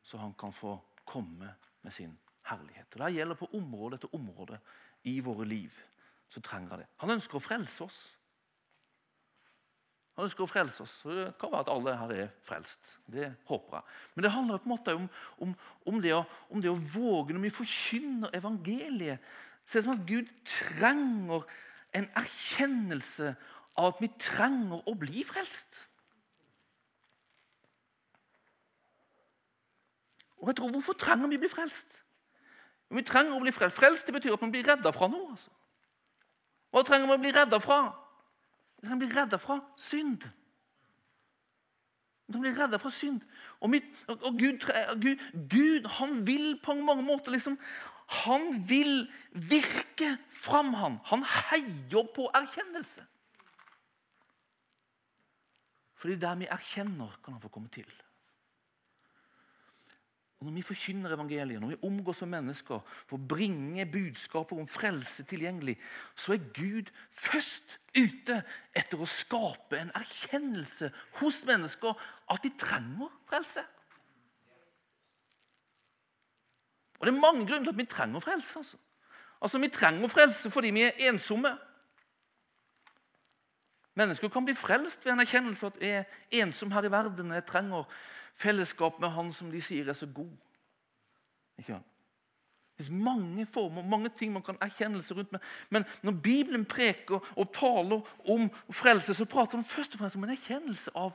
så 0.03 0.17
han 0.17 0.33
kan 0.33 0.53
få 0.53 0.73
komme 1.05 1.53
med 1.81 1.93
sin 1.93 2.15
herlighet. 2.49 2.95
Og 2.95 3.01
Det 3.05 3.13
gjelder 3.13 3.37
på 3.37 3.49
område 3.53 3.99
etter 3.99 4.15
område 4.15 4.59
i 5.03 5.19
våre 5.19 5.45
liv. 5.45 5.85
så 6.29 6.41
trenger 6.45 6.69
han 6.69 6.79
det. 6.79 6.87
Han 7.01 7.09
ønsker 7.09 7.39
å 7.39 7.41
frelse 7.41 7.83
oss. 7.83 7.95
Han 10.13 10.27
ønsker 10.27 10.43
å 10.43 10.49
frelse 10.51 10.83
oss. 10.83 10.99
Det 11.01 11.23
kan 11.41 11.49
være 11.49 11.63
at 11.63 11.71
alle 11.73 11.95
her 11.97 12.11
er 12.13 12.27
frelst. 12.45 12.91
Det 13.09 13.31
håper 13.47 13.79
jeg. 13.79 13.95
Men 14.13 14.23
det 14.23 14.31
handler 14.35 14.59
på 14.61 14.69
en 14.69 14.73
måte 14.75 14.93
om, 14.93 15.07
om, 15.41 15.55
om, 15.89 15.97
det, 16.03 16.11
å, 16.13 16.19
om 16.53 16.61
det 16.61 16.69
å 16.69 16.75
våge 16.77 17.33
når 17.33 17.47
vi 17.47 17.51
forkynner 17.55 18.37
evangeliet. 18.37 19.25
Er 19.73 19.85
som 19.85 19.95
at 19.95 20.05
Gud 20.05 20.29
trenger 20.45 21.49
en 21.93 22.07
erkjennelse 22.17 23.33
av 23.79 23.93
at 23.93 24.01
vi 24.03 24.09
trenger 24.19 24.83
å 24.85 24.95
bli 24.99 25.23
frelst. 25.25 25.85
Og 30.39 30.47
jeg 30.47 30.59
tror, 30.59 30.71
Hvorfor 30.71 30.93
trenger 30.93 31.27
vi 31.27 31.39
å 31.39 31.43
bli 31.43 31.51
frelst? 31.51 31.99
Vi 32.89 33.03
trenger 33.05 33.35
å 33.35 33.43
bli 33.43 33.53
frelst. 33.53 33.77
Frelst 33.77 34.07
det 34.07 34.15
betyr 34.15 34.33
at 34.33 34.41
man 34.41 34.51
blir 34.53 34.65
redda 34.65 34.91
fra 34.95 35.09
noe. 35.11 35.33
Altså. 35.35 35.51
Hva 36.69 36.83
trenger 36.85 37.09
man 37.09 37.19
å 37.19 37.23
bli 37.23 37.33
redda 37.35 37.59
fra? 37.61 37.79
Vi 38.79 38.87
trenger 38.87 38.97
å 38.97 39.03
bli 39.03 39.15
redda 39.15 39.39
fra 39.41 39.59
synd. 39.77 40.25
Vi 42.25 42.33
trenger 42.33 42.39
å 42.39 42.45
bli 42.47 42.55
redda 42.55 42.79
fra 42.81 42.91
synd. 42.93 43.21
Og, 43.59 43.69
mitt, 43.73 43.91
og 44.07 44.39
Gud, 44.39 44.65
Gud, 45.03 45.23
Gud, 45.51 45.89
han 45.99 46.21
vil 46.27 46.55
på 46.63 46.77
mange 46.77 47.05
måter 47.05 47.35
liksom, 47.35 47.59
han 48.09 48.63
vil 48.65 49.05
virke 49.33 50.15
fram 50.33 50.73
han. 50.73 50.97
Han 51.11 51.23
heier 51.23 52.09
på 52.15 52.25
erkjennelse. 52.33 53.05
Fordi 55.99 56.15
der 56.15 56.37
vi 56.39 56.47
erkjenner, 56.49 57.19
kan 57.23 57.35
han 57.35 57.43
få 57.43 57.51
komme 57.53 57.69
til. 57.69 57.89
Og 60.39 60.47
Når 60.47 60.53
vi 60.55 60.61
forkynner 60.63 61.13
evangeliet, 61.13 61.59
når 61.61 61.73
vi 61.73 61.81
omgås 61.83 62.21
som 62.21 62.29
mennesker 62.31 62.79
for 62.87 63.17
å 63.17 63.27
bringe 63.27 63.83
budskapet 63.91 64.55
om 64.55 64.69
frelse 64.71 65.25
tilgjengelig, 65.27 65.75
så 66.15 66.37
er 66.37 66.45
Gud 66.55 66.91
først 67.11 67.75
ute 67.97 68.37
etter 68.71 69.03
å 69.03 69.09
skape 69.09 69.81
en 69.81 69.91
erkjennelse 69.99 70.93
hos 71.19 71.41
mennesker 71.49 72.07
at 72.31 72.47
de 72.47 72.53
trenger 72.55 73.11
frelse. 73.27 73.65
Og 76.99 77.07
Det 77.07 77.15
er 77.15 77.19
mange 77.19 77.47
grunner 77.47 77.63
til 77.63 77.69
at 77.69 77.77
vi 77.77 77.85
trenger 77.85 78.19
frelse. 78.19 78.59
Altså, 78.59 78.77
altså 79.41 79.59
Vi 79.59 79.67
trenger 79.67 80.07
frelse 80.07 80.51
fordi 80.51 80.69
vi 80.69 80.81
er 80.81 80.91
ensomme. 81.09 81.57
Mennesker 83.93 84.29
kan 84.29 84.45
bli 84.45 84.53
frelst 84.53 85.05
ved 85.05 85.13
en 85.13 85.19
erkjennelse 85.19 85.65
at 85.65 85.77
jeg 85.81 85.89
er 85.91 86.03
ensom 86.31 86.71
her 86.71 86.83
i 86.83 86.91
verden. 86.91 87.31
Jeg 87.31 87.45
trenger 87.45 87.83
fellesskap 88.35 88.99
med 88.99 89.09
Han 89.09 89.33
som 89.33 89.51
de 89.51 89.61
sier 89.61 89.89
er 89.89 89.93
så 89.93 90.07
god. 90.07 90.31
Ikke 91.57 91.73
sant? 91.73 91.85
Det 92.79 92.87
er 92.87 92.91
mange 92.95 93.45
former, 93.45 93.83
mange 93.83 94.09
ting 94.09 94.31
man 94.33 94.43
kan 94.43 94.57
erkjennelse 94.61 95.13
rundt. 95.13 95.31
med. 95.31 95.39
Men 95.69 95.83
når 96.01 96.11
Bibelen 96.11 96.65
preker 96.65 97.19
og 97.35 97.53
taler 97.53 98.29
om 98.29 98.51
frelse, 98.71 99.13
så 99.13 99.25
prater 99.25 99.51
den 99.51 99.63
først 99.63 99.93
og 99.93 99.99
fremst 99.99 100.15
om 100.15 100.23
en 100.23 100.29
erkjennelse 100.29 100.91
av 100.95 101.11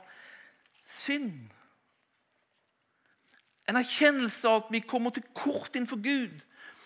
synd. 0.81 1.49
En 3.69 3.79
erkjennelse 3.79 4.49
av 4.49 4.63
at 4.63 4.73
vi 4.73 4.83
kommer 4.85 5.13
til 5.13 5.25
kort 5.33 5.75
innenfor 5.75 6.01
Gud. 6.03 6.41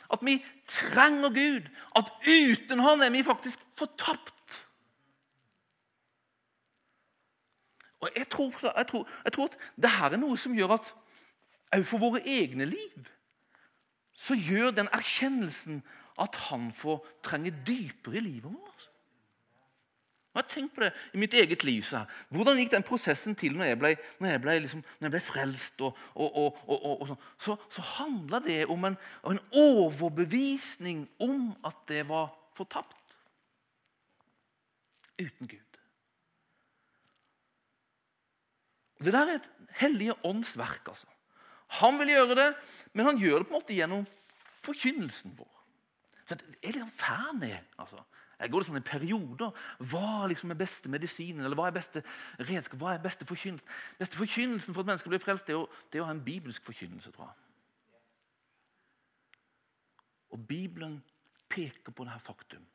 At 0.10 0.24
vi 0.26 0.38
trenger 0.68 1.34
Gud. 1.36 1.70
At 1.96 2.12
uten 2.26 2.80
Han 2.80 3.02
er 3.02 3.12
vi 3.12 3.24
faktisk 3.24 3.60
fortapt. 3.78 4.36
Og 8.00 8.10
jeg 8.16 8.30
tror, 8.30 8.54
jeg, 8.78 8.88
tror, 8.88 9.10
jeg 9.24 9.34
tror, 9.34 9.46
at 9.46 9.58
dette 9.76 10.16
er 10.16 10.22
noe 10.22 10.38
som 10.40 10.56
gjør 10.56 10.78
at 10.78 10.94
òg 11.76 11.84
for 11.86 12.02
våre 12.02 12.22
egne 12.26 12.66
liv 12.66 13.10
så 14.20 14.36
gjør 14.36 14.72
den 14.76 14.90
erkjennelsen 14.96 15.84
at 16.20 16.36
han 16.50 16.72
får 16.76 17.04
trenge 17.24 17.54
dypere 17.68 18.20
i 18.20 18.24
livet 18.24 18.52
vårt. 18.52 18.89
Jeg 20.40 20.46
har 20.46 20.54
tenkt 20.54 20.76
på 20.76 20.84
det 20.86 20.94
i 21.14 21.20
mitt 21.20 21.34
eget 21.36 21.64
liv. 21.68 21.84
Så. 21.84 22.00
Hvordan 22.32 22.60
gikk 22.62 22.72
den 22.72 22.86
prosessen 22.88 23.36
til 23.36 23.58
når 23.60 23.74
jeg 23.74 23.80
ble, 23.82 23.90
når 24.24 24.30
jeg 24.32 24.42
ble, 24.46 24.54
liksom, 24.64 24.84
når 25.00 25.10
jeg 25.10 25.16
ble 25.18 25.22
frelst? 25.26 25.82
Og, 25.84 25.98
og, 26.16 26.62
og, 26.64 27.02
sånn? 27.10 27.20
så, 27.44 27.56
så 27.76 27.84
handla 27.98 28.40
det 28.46 28.62
om 28.72 28.88
en, 28.88 28.96
en 29.28 29.42
overbevisning 29.52 31.04
om 31.28 31.50
at 31.68 31.82
det 31.92 32.06
var 32.08 32.32
fortapt. 32.56 32.96
Uten 35.20 35.52
Gud. 35.52 35.80
Det 39.04 39.16
der 39.16 39.34
er 39.34 39.42
et 39.42 39.52
hellige 39.82 40.16
ånds 40.24 40.56
verk. 40.60 40.88
altså. 40.88 41.08
Han 41.84 42.00
vil 42.00 42.16
gjøre 42.16 42.40
det, 42.40 42.50
men 42.94 43.12
han 43.12 43.20
gjør 43.20 43.44
det 43.44 43.50
på 43.50 43.58
en 43.58 43.60
måte 43.60 43.76
gjennom 43.76 44.08
forkynnelsen 44.64 45.36
vår. 45.36 45.52
Så 46.24 46.38
det 46.40 46.48
er 46.62 46.78
litt 46.78 46.86
sånn 46.86 46.96
fan 46.96 47.44
jeg. 47.44 47.60
altså. 47.76 48.06
Jeg 48.40 48.52
går 48.52 48.60
liksom 48.60 48.78
i 48.80 48.86
perioder. 48.86 49.52
Hva 49.92 50.28
liksom 50.28 50.52
er 50.52 50.60
beste 50.60 50.90
medisinen? 50.90 51.44
eller 51.44 51.58
Hva 51.60 51.68
er 51.68 51.76
beste 51.76 52.04
redskap? 52.40 52.80
Hva 52.80 52.94
er 52.94 53.04
beste 53.04 53.26
forkynnelsen? 53.28 53.68
Beste 54.00 54.18
forkynnelsen 54.18 54.74
for 54.74 54.82
at 54.82 54.92
mennesker 54.92 55.12
blir 55.12 55.24
frelst, 55.24 55.48
det 55.48 55.58
er, 55.58 55.60
å, 55.60 55.68
det 55.92 56.00
er 56.00 56.06
å 56.06 56.08
ha 56.08 56.16
en 56.16 56.24
bibelsk 56.24 56.64
forkynnelse, 56.64 57.12
tror 57.16 57.28
jeg. 57.28 57.46
Og 60.30 60.48
Bibelen 60.48 61.02
peker 61.50 61.92
på 61.92 62.06
det 62.06 62.14
her 62.14 62.24
faktum 62.24 62.66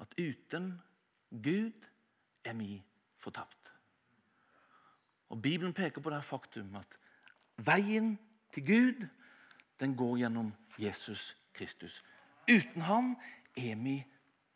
at 0.00 0.14
uten 0.18 0.72
Gud 1.30 1.86
er 2.44 2.54
vi 2.56 2.82
fortapt. 3.20 3.70
Og 5.28 5.42
Bibelen 5.42 5.74
peker 5.76 6.00
på 6.00 6.10
det 6.10 6.16
her 6.16 6.26
faktum 6.26 6.74
at 6.80 6.96
veien 7.56 8.16
til 8.52 8.66
Gud 8.66 9.06
den 9.80 9.96
går 9.96 10.16
gjennom 10.24 10.52
Jesus 10.78 11.36
Kristus. 11.54 12.02
Uten 12.48 12.82
ham 12.82 13.12
er 13.56 13.76
vi 13.76 14.00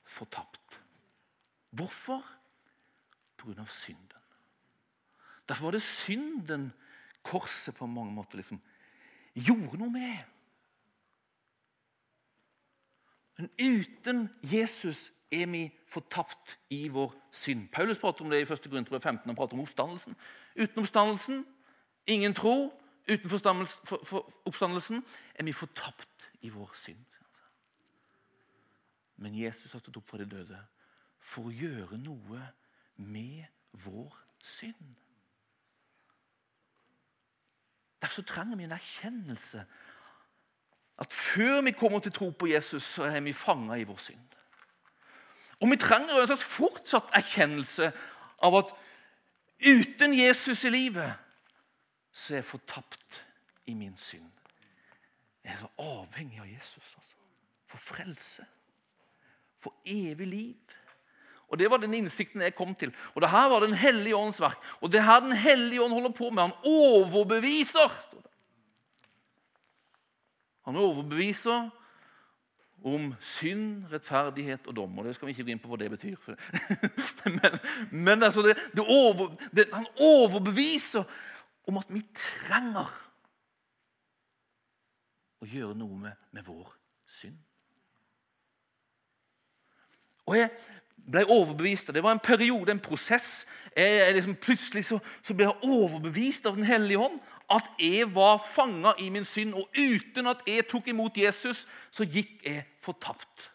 fortapt. 0.04 0.80
Hvorfor? 1.70 2.22
Av 3.44 3.68
synden. 3.68 4.22
Derfor 5.48 5.64
var 5.64 5.74
det 5.76 5.82
synden 5.82 6.70
korset 7.22 7.76
på 7.76 7.86
mange 7.86 8.14
måter 8.16 8.40
liksom 8.40 8.56
gjorde 9.36 9.76
noe 9.82 9.92
med. 9.92 10.22
Men 13.36 13.50
uten 13.58 14.28
Jesus 14.40 15.10
er 15.28 15.46
vi 15.50 15.66
fortapt 15.90 16.56
i 16.72 16.88
vår 16.88 17.12
synd. 17.34 17.68
Paulus 17.72 17.98
prater 17.98 18.24
om 18.24 18.30
det 18.30 18.40
i 18.40 18.46
1. 18.46 18.68
Korinterbrev 18.70 19.00
15. 19.00 19.28
Han 19.28 19.36
prater 19.36 19.58
om 19.58 19.64
oppstandelsen. 19.66 20.16
Uten 20.56 20.82
oppstandelsen, 20.82 21.46
ingen 22.06 22.34
tro. 22.34 22.72
Uten 23.08 23.28
oppstandelsen 24.44 25.04
er 25.34 25.44
vi 25.44 25.52
fortapt 25.52 26.30
i 26.40 26.48
vår 26.48 26.72
synd. 26.80 27.04
Men 29.16 29.36
Jesus 29.38 29.72
har 29.72 29.82
stått 29.82 29.96
opp 30.00 30.08
for 30.08 30.22
de 30.22 30.28
døde 30.28 30.58
for 31.24 31.48
å 31.48 31.54
gjøre 31.54 31.98
noe 32.00 32.42
med 33.00 33.46
vår 33.84 34.12
synd. 34.44 34.92
Derfor 38.04 38.26
trenger 38.28 38.58
vi 38.60 38.66
en 38.66 38.76
erkjennelse 38.76 39.64
at 41.00 41.12
før 41.12 41.62
vi 41.64 41.72
kommer 41.74 42.02
til 42.04 42.12
tro 42.14 42.28
på 42.30 42.46
Jesus, 42.52 42.82
så 42.82 43.08
er 43.08 43.22
vi 43.24 43.32
fanga 43.32 43.78
i 43.80 43.86
vår 43.88 43.98
synd. 43.98 44.36
Og 45.62 45.70
vi 45.70 45.78
trenger 45.80 46.20
en 46.20 46.28
slags 46.28 46.44
fortsatt 46.44 47.14
erkjennelse 47.16 47.90
av 48.44 48.58
at 48.60 48.74
uten 49.64 50.14
Jesus 50.14 50.64
i 50.68 50.74
livet 50.74 51.14
så 52.12 52.34
er 52.34 52.42
jeg 52.42 52.50
fortapt 52.52 53.22
i 53.66 53.74
min 53.74 53.96
synd. 53.98 54.28
Jeg 55.44 55.52
er 55.54 55.64
så 55.64 55.70
avhengig 55.82 56.40
av 56.40 56.48
Jesus. 56.48 56.94
Altså. 56.96 57.16
For 57.66 57.80
frelse. 57.80 58.46
For 59.64 59.72
evig 59.88 60.28
liv. 60.28 60.74
Og 61.48 61.58
Det 61.58 61.70
var 61.70 61.78
den 61.80 61.94
innsikten 61.94 62.42
jeg 62.42 62.56
kom 62.56 62.74
til. 62.74 62.92
Og 63.14 63.22
det 63.22 63.30
her 63.30 63.48
var 63.48 63.60
Den 63.60 63.76
hellige 63.78 64.16
ånds 64.16 64.40
verk. 64.40 64.58
Og 64.80 64.92
det 64.92 65.04
her 65.04 65.20
Den 65.20 65.36
hellige 65.36 65.82
ånd 65.82 65.92
holder 65.92 66.10
på 66.10 66.30
med. 66.30 66.42
Han 66.42 66.52
overbeviser. 66.64 67.92
Han 70.64 70.76
overbeviser 70.76 71.70
om 72.84 73.14
synd, 73.20 73.86
rettferdighet 73.92 74.66
og 74.66 74.76
dom. 74.76 74.98
og 74.98 75.04
Det 75.04 75.14
skal 75.14 75.26
vi 75.26 75.32
ikke 75.32 75.44
gå 75.44 75.54
inn 75.54 75.62
på 75.62 75.70
hva 75.72 75.78
det 75.80 75.90
betyr. 75.94 76.16
men, 77.36 77.58
men 77.90 78.22
altså 78.22 78.44
det, 78.44 78.56
det 78.76 78.84
over, 78.84 79.32
det, 79.56 79.68
han 79.72 79.86
overbeviser 80.00 81.04
om 81.68 81.80
at 81.80 81.88
vi 81.92 82.02
trenger 82.12 82.92
å 85.40 85.48
gjøre 85.48 85.76
noe 85.80 85.96
med, 86.06 86.28
med 86.32 86.44
vår 86.44 86.72
synd. 87.08 87.40
Og 90.26 90.38
jeg 90.38 90.50
ble 91.10 91.24
overbevist, 91.28 91.88
og 91.88 91.94
det 91.94 92.02
var 92.02 92.16
en 92.16 92.22
periode, 92.24 92.72
en 92.72 92.80
prosess. 92.80 93.46
Jeg, 93.76 93.98
jeg 93.98 94.14
liksom, 94.14 94.36
plutselig 94.40 94.84
så, 94.88 94.98
så 95.22 95.34
ble 95.36 95.48
jeg 95.48 95.70
overbevist 95.70 96.46
av 96.46 96.56
Den 96.56 96.68
hellige 96.68 97.02
hånd 97.02 97.20
at 97.52 97.66
jeg 97.78 98.06
var 98.14 98.38
fanga 98.40 98.94
i 98.98 99.10
min 99.12 99.26
synd. 99.28 99.54
Og 99.54 99.68
uten 99.76 100.30
at 100.30 100.44
jeg 100.48 100.66
tok 100.70 100.88
imot 100.88 101.16
Jesus, 101.18 101.66
så 101.92 102.06
gikk 102.08 102.40
jeg 102.46 102.64
fortapt. 102.82 103.50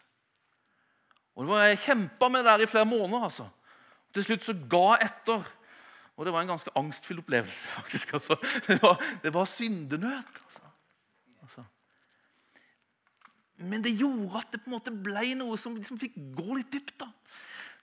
Og 1.34 1.46
det 1.46 1.52
var 1.52 1.64
Jeg 1.64 1.78
kjempa 1.86 2.28
med 2.28 2.44
det 2.44 2.52
der 2.52 2.62
i 2.62 2.70
flere 2.70 2.84
måneder. 2.84 3.24
altså. 3.24 3.48
Til 4.14 4.24
slutt 4.24 4.44
så 4.44 4.54
ga 4.70 4.86
jeg 4.94 5.10
etter. 5.10 5.50
Og 6.16 6.26
det 6.26 6.32
var 6.32 6.40
en 6.40 6.52
ganske 6.52 6.70
angstfull 6.76 7.18
opplevelse. 7.18 7.66
faktisk. 7.78 8.14
Altså. 8.14 8.36
Det, 8.66 8.82
var, 8.82 9.04
det 9.22 9.34
var 9.34 9.44
syndenød. 9.44 10.16
Altså. 10.16 10.59
Men 13.60 13.84
det 13.84 13.92
gjorde 13.98 14.40
at 14.40 14.52
det 14.54 14.62
på 14.62 14.70
en 14.70 14.76
måte 14.78 14.92
ble 14.94 15.34
noe 15.36 15.58
som 15.60 15.76
liksom 15.76 15.98
fikk 16.00 16.16
gå 16.36 16.56
litt 16.56 16.72
dypt. 16.72 16.96
da. 17.02 17.10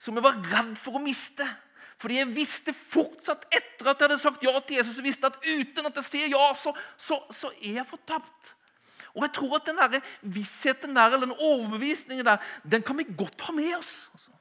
Som 0.02 0.18
jeg 0.18 0.26
var 0.26 0.38
redd 0.50 0.74
for 0.78 0.98
å 0.98 1.02
miste. 1.02 1.46
Fordi 1.98 2.20
jeg 2.20 2.30
visste 2.30 2.74
fortsatt 2.74 3.46
etter 3.50 3.90
at 3.90 3.98
jeg 3.98 4.06
hadde 4.06 4.20
sagt 4.22 4.44
ja 4.46 4.52
til 4.60 4.78
Jesus, 4.78 4.96
så 4.98 5.02
visste 5.02 5.30
at 5.30 5.38
uten 5.42 5.88
at 5.88 5.98
jeg 5.98 6.06
sier 6.06 6.30
ja, 6.30 6.44
så, 6.58 6.72
så, 6.94 7.18
så 7.34 7.50
er 7.58 7.80
jeg 7.80 7.88
fortapt. 7.88 8.54
Og 9.16 9.24
jeg 9.24 9.32
tror 9.34 9.56
at 9.56 9.66
den 9.66 9.80
der 9.80 10.10
vissheten 10.22 10.94
der, 10.94 11.10
eller 11.10 11.26
den 11.26 11.34
overbevisningen 11.34 12.26
der, 12.26 12.42
den 12.62 12.84
kan 12.86 12.98
vi 12.98 13.06
godt 13.18 13.42
ha 13.48 13.54
med 13.56 13.72
oss. 13.78 14.10
Altså. 14.14 14.34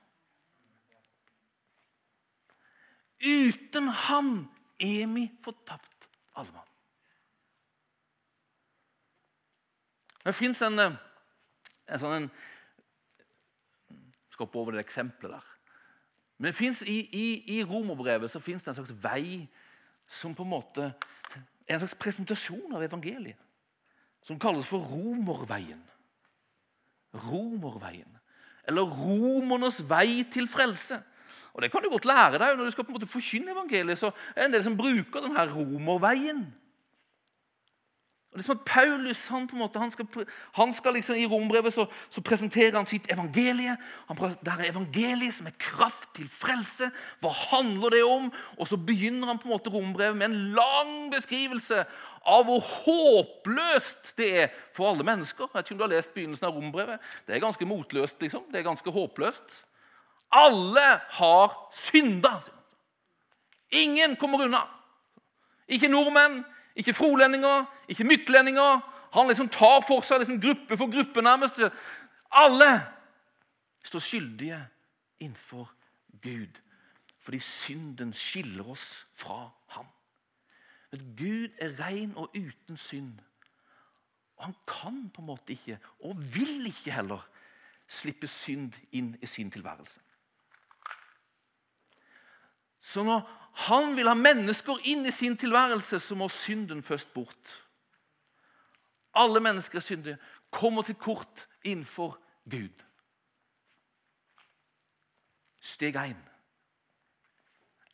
Uten 3.18 3.88
Han 3.88 4.30
er 4.78 5.08
vi 5.10 5.26
fortapt, 5.42 6.10
alle 6.38 6.54
mann. 6.54 6.64
Det 10.28 10.36
fins 10.36 10.62
en, 10.62 10.80
eh, 10.80 10.98
en 11.88 12.02
sånn 12.02 12.16
en, 12.22 12.32
Skal 14.32 14.46
hoppe 14.46 14.60
over 14.62 14.76
det 14.76 14.84
eksempelet 14.86 15.34
der. 15.34 15.54
Men 16.38 16.54
i, 16.86 16.98
i, 17.10 17.28
i 17.58 17.64
romerbrevet 17.66 18.30
så 18.30 18.40
fins 18.40 18.62
det 18.62 18.70
en 18.70 18.78
slags 18.78 18.94
vei 19.02 19.48
som 20.08 20.36
på 20.38 20.46
en 20.46 20.52
måte 20.52 20.92
er 21.68 21.76
en 21.76 21.82
slags 21.82 21.98
presentasjon 22.00 22.76
av 22.78 22.84
evangeliet. 22.86 23.40
som 24.22 24.40
kalles 24.40 24.68
for 24.68 24.84
Romerveien. 24.84 25.80
Romerveien. 27.16 28.18
Eller 28.68 28.84
romernes 28.84 29.80
vei 29.88 30.26
til 30.28 30.50
frelse. 30.52 31.00
Og 31.54 31.62
Det 31.62 31.72
kan 31.72 31.82
du 31.82 31.90
godt 31.90 32.06
lære 32.06 32.38
deg 32.38 32.58
når 32.58 32.66
du 32.66 32.72
skal 32.72 32.84
på 32.84 32.92
en 32.92 32.98
måte 33.00 33.08
forkynne 33.10 33.52
evangeliet. 33.52 33.98
så 33.98 34.12
er 34.36 34.42
det 34.42 34.46
en 34.46 34.54
del 34.54 34.64
som 34.64 34.78
bruker 34.78 35.24
denne 35.24 35.48
romerveien. 35.54 36.44
Det 38.38 38.44
er 38.44 38.46
som 38.52 38.60
at 38.60 38.68
Paulus 38.70 39.24
han 39.34 39.48
på 39.50 39.56
en 39.56 39.62
måte, 39.64 39.80
han 39.82 39.92
skal, 39.92 40.26
han 40.54 40.74
skal 40.74 40.94
liksom 40.94 41.18
I 41.18 41.26
rombrevet 41.26 41.74
så, 41.74 41.88
så, 42.14 42.22
presenterer 42.22 42.76
han 42.78 42.86
sitt 42.86 43.08
evangelie. 43.10 43.74
Han, 44.08 44.20
det 44.46 44.54
er 44.54 44.68
evangeliet 44.70 45.34
som 45.34 45.48
er 45.50 45.56
kraft 45.58 46.12
til 46.20 46.28
frelse. 46.30 46.92
Hva 47.24 47.32
handler 47.34 47.96
det 47.98 48.04
om? 48.06 48.28
Og 48.62 48.70
så 48.70 48.78
begynner 48.78 49.32
han 49.32 49.42
på 49.42 49.50
en 49.50 49.56
måte 49.56 49.74
rombrevet 49.74 50.20
med 50.20 50.30
en 50.30 50.38
lang 50.58 50.94
beskrivelse 51.16 51.82
av 52.28 52.46
hvor 52.46 52.62
håpløst 52.62 54.14
det 54.20 54.30
er 54.44 54.54
for 54.76 54.92
alle 54.92 55.08
mennesker. 55.08 55.48
Jeg 55.50 55.56
vet 55.56 55.66
ikke 55.66 55.78
om 55.78 55.82
du 55.82 55.88
har 55.88 55.96
lest 55.96 56.14
begynnelsen 56.14 56.50
av 56.50 56.60
rombrevet. 56.60 57.10
Det 57.26 57.34
er 57.36 57.42
ganske 57.42 57.66
motløst. 57.66 58.22
liksom. 58.22 58.46
Det 58.52 58.62
er 58.62 58.70
ganske 58.70 58.94
håpløst. 58.94 59.64
Alle 60.38 60.88
har 61.18 61.58
synda. 61.74 62.38
Ingen 63.72 64.16
kommer 64.16 64.46
unna. 64.46 64.62
Ikke 65.68 65.90
nordmenn, 65.92 66.44
ikke 66.78 66.94
frolendinger, 66.94 67.66
ikke 67.90 68.06
myklendinger. 68.08 68.80
Han 69.14 69.28
liksom 69.28 69.50
tar 69.50 69.82
for 69.88 70.06
seg 70.06 70.22
liksom 70.22 70.42
gruppe 70.42 70.78
for 70.78 70.92
gruppe, 70.94 71.24
nærmest. 71.26 71.60
Alle 72.32 72.72
står 73.84 74.04
skyldige 74.04 74.62
innenfor 75.20 75.72
Gud 76.24 76.64
fordi 77.28 77.40
synden 77.44 78.14
skiller 78.16 78.70
oss 78.72 79.06
fra 79.12 79.50
ham. 79.76 79.88
Men 80.92 81.02
Gud 81.20 81.50
er 81.60 81.74
ren 81.76 82.14
og 82.16 82.32
uten 82.32 82.78
synd. 82.80 83.18
Og 84.38 84.46
han 84.46 84.56
kan 84.68 85.02
på 85.12 85.22
en 85.22 85.28
måte 85.28 85.52
ikke, 85.52 85.76
og 86.00 86.16
vil 86.36 86.70
ikke 86.70 86.94
heller, 86.96 87.26
slippe 87.88 88.28
synd 88.28 88.78
inn 88.96 89.14
i 89.22 89.28
sin 89.28 89.52
tilværelse. 89.52 90.00
Så 92.80 93.04
når 93.04 93.28
han 93.58 93.96
vil 93.98 94.06
ha 94.06 94.14
mennesker 94.14 94.84
inn 94.86 95.06
i 95.10 95.12
sin 95.12 95.38
tilværelse, 95.38 96.00
så 96.00 96.16
må 96.16 96.30
synden 96.30 96.84
først 96.86 97.10
bort. 97.14 97.54
Alle 99.18 99.42
mennesker 99.42 99.80
er 99.80 99.86
syndige, 99.86 100.18
kommer 100.52 100.86
til 100.86 100.96
kort 100.96 101.48
innenfor 101.64 102.20
Gud. 102.50 102.86
Steg 105.62 105.98
1. 105.98 106.16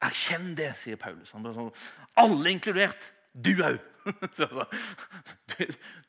Erkjenn 0.03 0.51
det, 0.59 0.73
sier 0.77 0.99
Paulus. 0.99 1.31
Sånn, 1.31 1.71
alle 2.19 2.51
inkludert. 2.51 3.13
Du 3.33 3.55
òg. 3.63 3.79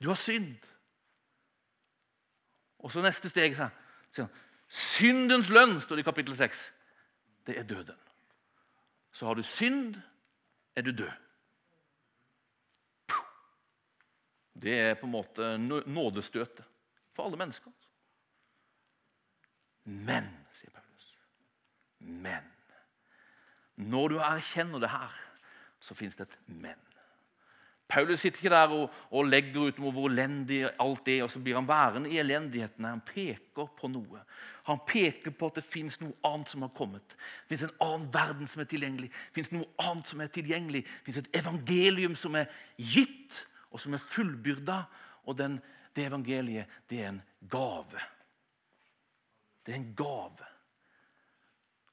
Du 0.02 0.08
har 0.08 0.18
synd. 0.18 0.56
Og 2.82 2.90
så 2.90 3.04
neste 3.04 3.30
steg 3.30 3.54
sier 3.54 3.70
han, 4.18 4.32
syndens 4.66 5.52
lønn, 5.54 5.78
står 5.80 6.00
det 6.00 6.04
i 6.04 6.08
kapittel 6.10 6.34
6. 6.36 6.64
Det 7.46 7.54
er 7.60 7.68
døden 7.68 8.03
så 9.14 9.26
har 9.26 9.38
du 9.38 9.42
synd, 9.46 9.94
er 10.74 10.82
du 10.82 10.90
død. 10.90 11.10
Det 14.54 14.74
er 14.80 14.94
på 14.94 15.06
en 15.06 15.12
måte 15.12 15.58
nådestøtet 15.58 16.64
for 17.14 17.26
alle 17.26 17.38
mennesker. 17.38 17.70
Men, 19.84 20.26
sier 20.56 20.72
Paulus, 20.72 21.08
men 21.98 22.50
Når 23.74 24.08
du 24.08 24.18
erkjenner 24.22 24.78
det 24.78 24.90
her, 24.90 25.14
så 25.80 25.94
fins 25.94 26.16
det 26.16 26.28
et 26.28 26.38
men. 26.46 26.78
Paulus 27.94 28.24
sitter 28.24 28.42
ikke 28.42 28.50
der 28.50 28.72
og, 28.74 28.94
og 29.14 29.28
legger 29.28 29.68
ut 29.68 29.78
hvor 29.78 30.08
elendig 30.08 30.64
alt 30.82 31.08
er, 31.08 31.22
og 31.22 31.30
så 31.30 31.38
blir 31.42 31.54
han 31.54 31.68
værende 31.68 32.10
i 32.10 32.18
elendigheten. 32.18 32.88
Han 32.88 33.02
peker 33.06 33.68
på 33.78 33.90
noe. 33.92 34.22
Han 34.66 34.80
peker 34.88 35.30
på 35.30 35.50
at 35.50 35.60
det 35.60 35.66
fins 35.66 36.00
noe 36.00 36.16
annet 36.26 36.50
som 36.50 36.64
har 36.64 36.72
kommet. 36.74 37.14
Det 37.44 37.52
fins 37.52 37.66
en 37.68 37.76
annen 37.84 38.08
verden 38.14 38.50
som 38.50 38.64
er 38.64 38.70
tilgjengelig. 38.70 39.10
Det 39.12 39.36
fins 39.38 39.52
noe 39.54 39.68
annet 39.84 40.10
som 40.10 40.24
er 40.24 40.32
tilgjengelig. 40.34 40.82
Det 40.82 41.06
fins 41.06 41.20
et 41.22 41.38
evangelium 41.38 42.16
som 42.18 42.38
er 42.40 42.48
gitt, 42.80 43.44
og 43.70 43.82
som 43.84 43.94
er 43.94 44.02
fullbyrda. 44.02 44.80
Og 45.28 45.38
den, 45.38 45.60
det 45.94 46.08
evangeliet, 46.08 46.80
det 46.90 47.04
er 47.04 47.12
en 47.12 47.22
gave. 47.52 48.02
Det 49.64 49.76
er 49.76 49.78
en 49.82 49.92
gave. 49.96 50.50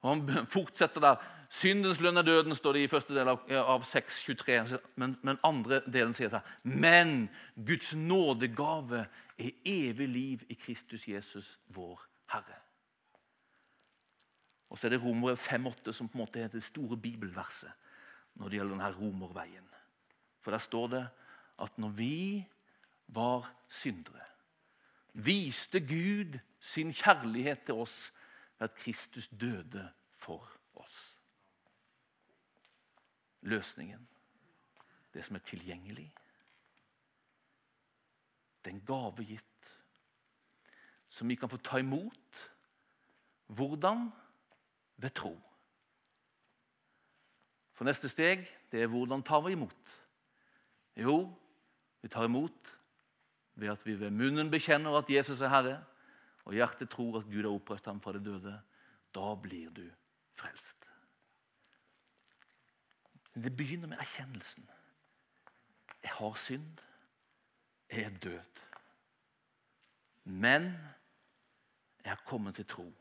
Og 0.02 0.10
Han 0.16 0.50
fortsetter 0.50 1.04
der. 1.04 1.30
Syndens 1.52 2.00
lønn 2.00 2.16
er 2.16 2.24
døden, 2.24 2.56
står 2.56 2.78
det 2.78 2.84
i 2.86 2.90
første 2.92 3.16
del 3.16 3.28
av, 3.28 3.42
av 3.52 3.84
6.23. 3.84 4.78
Men, 5.02 5.18
men 5.20 5.40
andre 5.44 5.82
delen 5.84 6.14
sier 6.16 6.32
seg 6.32 6.48
Men 6.64 7.26
Guds 7.68 7.92
nådegave 7.98 9.04
er 9.36 9.58
evig 9.68 10.08
liv 10.08 10.46
i 10.48 10.56
Kristus 10.56 11.10
Jesus, 11.12 11.58
vår 11.76 12.00
Herre. 12.32 12.62
Og 14.72 14.80
så 14.80 14.88
er 14.88 14.96
det 14.96 15.02
Romer 15.04 15.36
5,8 15.36 15.92
som 15.92 16.08
på 16.08 16.16
en 16.16 16.24
måte 16.24 16.40
er 16.40 16.54
det 16.54 16.64
store 16.64 16.96
bibelverset 16.96 17.74
når 18.40 18.48
det 18.48 18.58
gjelder 18.62 18.78
denne 18.78 18.94
romerveien. 18.96 19.68
For 20.40 20.56
der 20.56 20.64
står 20.64 20.88
det 20.94 21.04
at 21.62 21.78
når 21.78 21.92
vi 22.00 22.20
var 23.12 23.52
syndere, 23.68 24.24
viste 25.12 25.84
Gud 25.84 26.40
sin 26.64 26.96
kjærlighet 26.96 27.68
til 27.68 27.84
oss 27.84 28.00
ved 28.56 28.70
at 28.70 28.80
Kristus 28.80 29.28
døde 29.28 29.90
for 30.16 30.40
oss. 30.40 30.61
Løsningen, 33.42 34.08
det 35.14 35.26
som 35.26 35.36
er 35.36 35.46
tilgjengelig, 35.46 36.08
det 38.62 38.70
er 38.70 38.76
en 38.76 38.86
gave 38.86 39.26
gitt 39.26 39.70
som 41.12 41.28
vi 41.28 41.36
kan 41.36 41.50
få 41.50 41.58
ta 41.58 41.80
imot. 41.82 42.42
Hvordan? 43.52 44.12
Ved 45.02 45.14
tro. 45.18 45.34
For 47.74 47.90
neste 47.90 48.10
steg 48.12 48.46
det 48.72 48.84
er 48.84 48.92
hvordan 48.92 49.24
tar 49.26 49.42
vi 49.42 49.56
imot? 49.58 49.96
Jo, 50.96 51.26
vi 52.02 52.12
tar 52.12 52.30
imot 52.30 52.70
ved 53.58 53.74
at 53.74 53.82
vi 53.86 53.96
ved 54.00 54.14
munnen 54.14 54.52
bekjenner 54.52 54.94
at 55.00 55.10
Jesus 55.10 55.42
er 55.42 55.50
Herre, 55.50 55.80
og 56.46 56.54
hjertet 56.54 56.90
tror 56.90 57.20
at 57.20 57.28
Gud 57.30 57.44
har 57.44 57.52
opprettet 57.52 57.90
ham 57.90 58.02
fra 58.02 58.14
det 58.14 58.24
døde. 58.26 58.54
Da 59.14 59.34
blir 59.36 59.74
du 59.74 59.84
frelst. 60.38 60.81
Det 63.36 63.56
begynner 63.58 63.88
med 63.88 63.98
erkjennelsen. 63.98 64.70
Jeg 66.04 66.12
har 66.12 66.36
synd. 66.36 66.78
Jeg 67.92 68.04
er 68.04 68.18
død. 68.18 68.60
Men 70.24 70.62
jeg 72.04 72.12
har 72.12 72.24
kommet 72.26 72.56
til 72.56 72.68
tro 72.68 72.94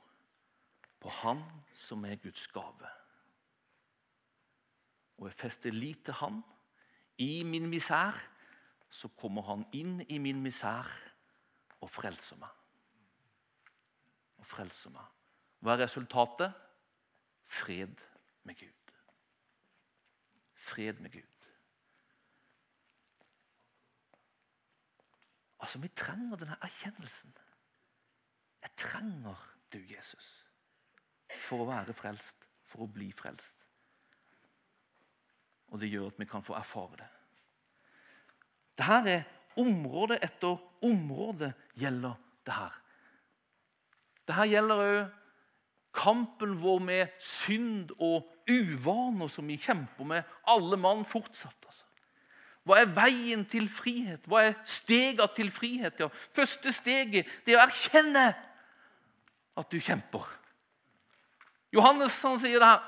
på 1.01 1.09
Han 1.09 1.43
som 1.75 2.05
er 2.05 2.17
Guds 2.17 2.47
gave. 2.49 2.89
Og 5.19 5.27
jeg 5.27 5.35
fester 5.35 5.71
lit 5.71 6.05
til 6.05 6.15
Han. 6.15 6.43
I 7.19 7.43
min 7.43 7.67
misær 7.69 8.17
så 8.91 9.09
kommer 9.09 9.43
Han 9.43 9.67
inn 9.73 10.01
i 10.09 10.19
min 10.19 10.43
misær 10.43 10.89
og 11.81 11.91
frelser 11.91 12.39
meg. 12.41 12.51
Og 14.39 14.47
frelser 14.47 14.93
meg. 14.95 15.07
Hva 15.61 15.77
er 15.77 15.85
resultatet? 15.85 16.53
Fred 17.45 18.01
med 18.45 18.57
Gud. 18.57 18.80
Fred 20.71 21.03
med 21.03 21.13
Gud. 21.13 21.27
Altså, 25.61 25.79
Vi 25.79 25.89
trenger 25.89 26.37
denne 26.41 26.57
erkjennelsen. 26.63 27.35
Jeg 28.63 28.71
trenger 28.77 29.37
du, 29.73 29.79
Jesus, 29.79 30.29
for 31.31 31.63
å 31.63 31.69
være 31.69 31.95
frelst, 31.97 32.47
for 32.67 32.85
å 32.85 32.91
bli 32.91 33.11
frelst. 33.15 33.55
Og 35.71 35.81
det 35.81 35.91
gjør 35.93 36.11
at 36.11 36.19
vi 36.19 36.27
kan 36.29 36.45
få 36.45 36.57
erfare 36.59 36.99
det. 36.99 37.09
Dette 38.81 39.13
er 39.13 39.29
område 39.61 40.19
etter 40.25 40.59
område 40.87 41.53
gjelder 41.79 42.17
det 42.47 42.57
her. 42.57 42.77
Dette 44.27 44.47
gjelder 44.51 44.85
òg 44.85 45.01
kampen 45.97 46.55
vår 46.63 46.83
med 46.87 47.15
synd 47.23 47.95
og 47.99 48.29
uvaner 48.51 49.31
som 49.33 49.47
vi 49.49 49.59
kjemper 49.61 50.09
med, 50.09 50.35
alle 50.51 50.79
mann 50.81 51.05
fortsatt. 51.09 51.57
altså. 51.67 51.87
Hva 52.67 52.83
er 52.83 52.93
veien 52.93 53.47
til 53.49 53.69
frihet? 53.73 54.27
Hva 54.29 54.45
er 54.51 54.59
stega 54.69 55.27
til 55.35 55.51
frihet? 55.51 55.97
Ja, 56.01 56.11
første 56.35 56.73
steget 56.75 57.29
det 57.47 57.55
er 57.55 57.63
å 57.63 57.67
erkjenne 57.67 58.27
at 59.59 59.71
du 59.73 59.81
kjemper. 59.81 60.27
Johannes 61.75 62.17
han 62.27 62.41
sier 62.43 62.61
det 62.61 62.69
her. 62.69 62.83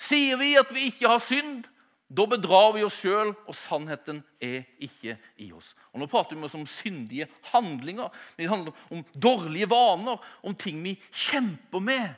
Sier 0.00 0.40
vi 0.40 0.54
at 0.56 0.70
vi 0.72 0.88
ikke 0.88 1.10
har 1.12 1.20
synd, 1.22 1.66
da 2.10 2.24
bedrar 2.26 2.72
vi 2.74 2.82
oss 2.82 2.96
sjøl, 2.98 3.30
og 3.46 3.54
sannheten 3.54 4.18
er 4.42 4.64
ikke 4.82 5.14
i 5.44 5.50
oss. 5.54 5.74
Og 5.92 6.00
Nå 6.02 6.08
prater 6.10 6.34
vi 6.34 6.48
om 6.58 6.66
syndige 6.66 7.28
handlinger. 7.52 8.08
Det 8.34 8.48
handler 8.50 8.74
om 8.90 9.04
dårlige 9.14 9.68
vaner, 9.70 10.18
om 10.42 10.56
ting 10.58 10.80
vi 10.82 10.96
kjemper 11.12 11.84
med. 11.84 12.08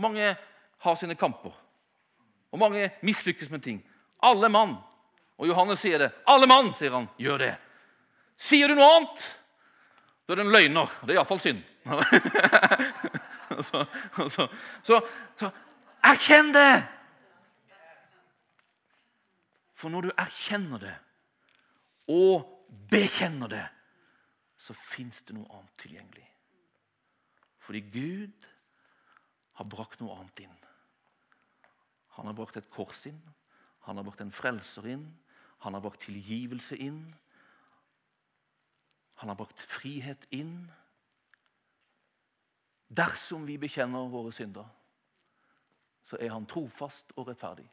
Mange 0.00 0.30
har 0.82 0.96
sine 0.98 1.16
kamper, 1.18 1.54
og 2.52 2.60
mange 2.60 2.90
mislykkes 3.06 3.50
med 3.50 3.62
ting. 3.64 3.78
Alle 4.22 4.48
mann. 4.52 4.76
Og 5.40 5.48
Johannes 5.48 5.80
sier 5.82 5.98
det. 6.02 6.10
Alle 6.28 6.46
mann, 6.46 6.72
sier 6.78 6.92
han, 6.94 7.08
gjør 7.18 7.40
det. 7.42 7.52
Sier 8.42 8.68
du 8.68 8.76
noe 8.76 8.90
annet, 8.98 9.24
da 10.26 10.34
er 10.34 10.40
det 10.40 10.46
en 10.46 10.54
løgner. 10.54 10.96
Det 11.02 11.14
er 11.14 11.20
iallfall 11.20 11.40
synd. 11.42 11.62
så, 13.68 13.84
så, 14.30 14.48
så, 14.86 14.98
så 15.38 15.50
erkjenn 16.12 16.52
det! 16.54 16.72
For 19.74 19.90
når 19.90 20.06
du 20.06 20.12
erkjenner 20.14 20.78
det 20.78 20.94
og 22.14 22.44
bekjenner 22.90 23.50
det, 23.50 23.64
så 24.62 24.74
fins 24.78 25.24
det 25.26 25.34
noe 25.34 25.48
annet 25.50 25.80
tilgjengelig. 25.82 26.28
Fordi 27.62 27.80
Gud 27.90 28.46
har 29.58 29.66
brakt 29.70 30.02
noe 30.02 30.14
annet 30.20 30.44
inn. 30.44 30.54
Han 32.16 32.28
har 32.28 32.36
brakt 32.36 32.58
et 32.60 32.70
kors 32.70 33.06
inn, 33.08 33.20
han 33.86 33.98
har 33.98 34.06
brakt 34.06 34.20
en 34.22 34.34
frelser 34.34 34.86
inn, 34.92 35.06
han 35.62 35.74
har 35.74 35.82
brakt 35.84 36.02
tilgivelse 36.02 36.76
inn. 36.76 37.04
Han 39.22 39.30
har 39.30 39.36
brakt 39.38 39.60
frihet 39.60 40.26
inn. 40.34 40.56
Dersom 42.90 43.46
vi 43.46 43.54
bekjenner 43.62 44.10
våre 44.10 44.32
synder, 44.34 44.66
så 46.02 46.18
er 46.18 46.34
han 46.34 46.48
trofast 46.50 47.14
og 47.14 47.30
rettferdig. 47.30 47.68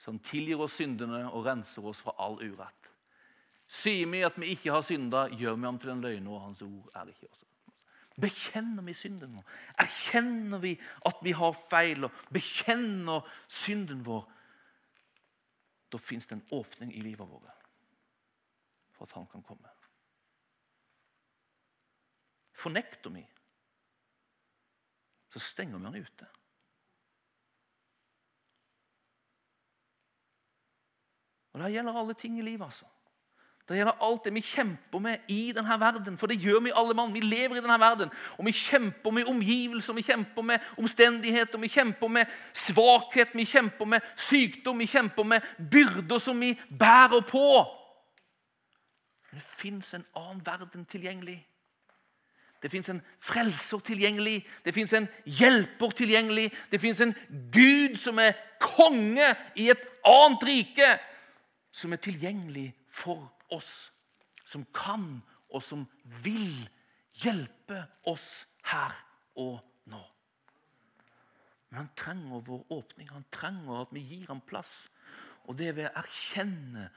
Så 0.00 0.14
han 0.14 0.22
tilgir 0.24 0.64
oss 0.64 0.78
syndene 0.80 1.26
og 1.28 1.44
renser 1.44 1.84
oss 1.84 2.00
fra 2.04 2.16
all 2.24 2.40
urett. 2.40 2.88
Sier 3.68 4.08
vi 4.08 4.24
at 4.24 4.40
vi 4.40 4.54
ikke 4.54 4.72
har 4.72 4.84
synda, 4.86 5.26
gjør 5.28 5.60
vi 5.60 5.68
ham 5.68 5.78
til 5.82 5.92
en 5.92 6.02
løgner, 6.04 6.32
og 6.32 6.44
hans 6.46 6.64
ord 6.64 6.88
er 6.96 7.12
ikke 7.12 7.28
oss. 7.28 7.44
Bekjenner 8.20 8.82
vi 8.82 8.94
synden 8.96 9.34
vår? 9.36 9.44
Erkjenner 9.84 10.62
vi 10.62 10.72
at 11.04 11.18
vi 11.22 11.34
har 11.36 11.52
feil, 11.52 12.06
og 12.08 12.22
bekjenner 12.32 13.26
synden 13.48 14.00
vår? 14.06 14.24
Da 15.92 16.00
fins 16.00 16.26
det 16.26 16.38
en 16.38 16.48
åpning 16.56 16.94
i 16.96 17.04
livet 17.04 17.28
vårt 17.28 17.52
for 18.96 19.04
at 19.04 19.12
han 19.12 19.26
kan 19.28 19.42
komme. 19.44 19.68
Fornekter 22.56 23.12
vi, 23.12 23.26
så 25.32 25.38
stenger 25.38 25.78
vi 25.78 25.84
han 25.84 26.00
ute. 26.00 26.28
Og 31.52 31.62
Det 31.62 31.72
gjelder 31.72 31.98
alle 32.00 32.14
ting 32.14 32.38
i 32.38 32.42
livet. 32.42 32.64
altså. 32.64 32.86
Det 33.68 33.74
gjelder 33.74 33.98
alt 34.06 34.22
det 34.24 34.30
vi 34.30 34.42
kjemper 34.46 35.00
med 35.02 35.30
i 35.32 35.50
denne 35.54 35.76
verden. 35.80 36.14
For 36.18 36.30
det 36.30 36.38
gjør 36.38 36.60
vi 36.62 36.74
alle 36.74 36.94
mann. 36.94 37.14
Vi 37.14 37.20
lever 37.20 37.58
i 37.58 37.62
denne 37.64 37.80
verden. 37.82 38.12
Og 38.38 38.46
vi 38.46 38.52
kjemper 38.54 39.10
med 39.10 39.26
omgivelser, 39.26 39.96
vi 39.96 40.04
kjemper 40.06 40.46
med 40.46 40.68
omstendigheter, 40.78 41.58
vi 41.58 41.72
kjemper 41.74 42.08
med 42.08 42.30
svakhet, 42.54 43.34
vi 43.34 43.44
kjemper 43.44 43.90
med 43.90 44.06
sykdom, 44.16 44.78
vi 44.78 44.86
kjemper 44.86 45.26
med 45.26 45.50
byrder 45.58 46.22
som 46.22 46.40
vi 46.40 46.52
bærer 46.78 47.26
på. 47.26 47.66
Men 49.30 49.42
det 49.42 49.46
fins 49.50 49.94
en 49.94 50.06
annen 50.14 50.46
verden 50.46 50.86
tilgjengelig. 50.86 51.40
Det 52.62 52.70
fins 52.70 52.88
en 52.88 53.02
frelser 53.20 53.82
tilgjengelig, 53.84 54.40
det 54.64 54.74
fins 54.74 54.94
en 54.94 55.08
hjelper 55.26 55.90
tilgjengelig. 55.90 56.52
Det 56.70 56.80
fins 56.80 57.02
en 57.02 57.14
Gud 57.52 57.98
som 57.98 58.18
er 58.22 58.38
konge 58.62 59.34
i 59.58 59.72
et 59.74 59.88
annet 60.06 60.46
rike, 60.46 60.98
som 61.74 61.92
er 61.92 62.00
tilgjengelig 62.00 62.70
for 62.90 63.26
oss 63.26 63.35
oss, 63.54 63.92
som 64.46 64.64
kan 64.74 65.20
og 65.54 65.62
som 65.62 65.84
vil 66.22 66.66
hjelpe 67.22 67.84
oss 68.10 68.46
her 68.70 68.94
og 69.38 69.60
nå. 69.90 70.02
Men 71.70 71.82
han 71.82 71.92
trenger 71.98 72.44
vår 72.46 72.64
åpning. 72.72 73.08
Han 73.10 73.26
trenger 73.32 73.82
at 73.82 73.94
vi 73.94 74.04
gir 74.06 74.26
ham 74.30 74.42
plass. 74.46 74.86
Og 75.46 75.58
det 75.58 75.72
ved 75.76 75.90
å 75.90 76.02
erkjenne 76.02 76.88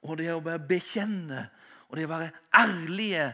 og 0.00 0.16
det 0.16 0.30
å 0.32 0.40
bare 0.44 0.62
bekjenne 0.64 1.44
og 1.90 1.96
det 1.98 2.06
å 2.06 2.12
være 2.12 2.30
ærlige 2.56 3.24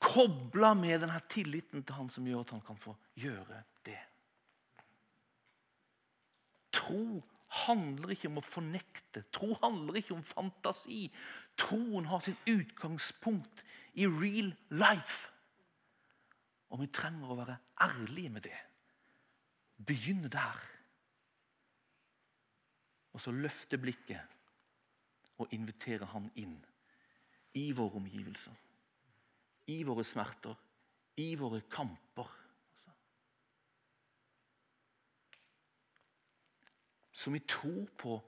kobla 0.00 0.72
med 0.78 1.02
denne 1.02 1.18
tilliten 1.28 1.82
til 1.84 1.98
han 1.98 2.10
som 2.12 2.26
gjør 2.28 2.44
at 2.44 2.52
han 2.54 2.62
kan 2.64 2.78
få 2.80 2.94
gjøre 3.18 3.62
det. 3.88 3.98
Tro 6.76 7.20
handler 7.66 8.12
ikke 8.14 8.30
om 8.30 8.40
å 8.40 8.44
fornekte. 8.44 9.24
Tro 9.34 9.56
handler 9.62 10.00
ikke 10.00 10.16
om 10.16 10.24
fantasi. 10.26 11.06
Troen 11.56 12.06
har 12.10 12.20
sitt 12.20 12.48
utgangspunkt 12.50 13.64
i 13.94 14.06
real 14.06 14.52
life. 14.70 15.32
Og 16.70 16.82
vi 16.82 16.88
trenger 16.92 17.30
å 17.32 17.38
være 17.38 17.58
ærlige 17.86 18.32
med 18.34 18.44
det. 18.48 18.58
Begynne 19.86 20.28
der. 20.32 20.64
Og 23.16 23.22
så 23.22 23.32
løfte 23.32 23.80
blikket 23.80 24.36
og 25.40 25.52
invitere 25.56 26.08
han 26.12 26.28
inn 26.36 26.56
i 27.56 27.70
våre 27.76 27.96
omgivelser, 28.00 28.52
i 29.72 29.80
våre 29.88 30.04
smerter, 30.04 30.56
i 31.16 31.30
våre 31.40 31.62
kamper. 31.72 32.28
Så 37.16 37.32
vi 37.32 37.40
tror 37.48 37.86
på 37.96 38.18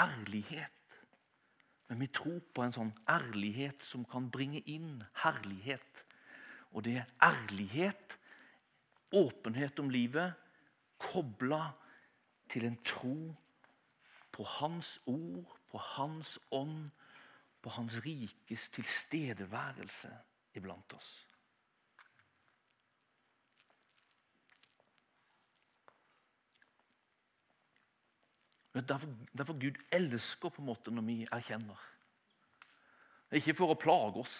ærlighet. 0.00 0.79
Men 1.90 2.04
vi 2.04 2.06
tror 2.14 2.38
på 2.54 2.62
en 2.62 2.74
sånn 2.74 2.92
ærlighet 3.10 3.82
som 3.82 4.04
kan 4.06 4.28
bringe 4.30 4.62
inn 4.70 5.00
herlighet. 5.24 6.04
Og 6.70 6.84
det 6.86 7.00
er 7.00 7.08
ærlighet, 7.26 8.14
åpenhet 9.10 9.82
om 9.82 9.90
livet, 9.90 10.36
kobla 11.02 11.72
til 12.50 12.68
en 12.68 12.78
tro 12.86 13.16
på 14.30 14.46
Hans 14.60 15.00
ord, 15.10 15.50
på 15.70 15.82
Hans 15.96 16.36
ånd, 16.54 16.86
på 17.60 17.74
Hans 17.74 17.98
rikes 18.06 18.68
tilstedeværelse 18.76 20.12
iblant 20.54 20.94
oss. 20.94 21.10
Derfor, 28.74 29.08
derfor 29.34 29.58
Gud 29.58 29.78
elsker 29.92 30.48
på 30.48 30.62
en 30.62 30.70
måte 30.70 30.94
når 30.94 31.06
vi 31.06 31.16
erkjenner. 31.26 31.86
Det 33.30 33.38
er 33.38 33.42
ikke 33.42 33.58
for 33.58 33.74
å 33.74 33.78
plage 33.78 34.22
oss. 34.22 34.38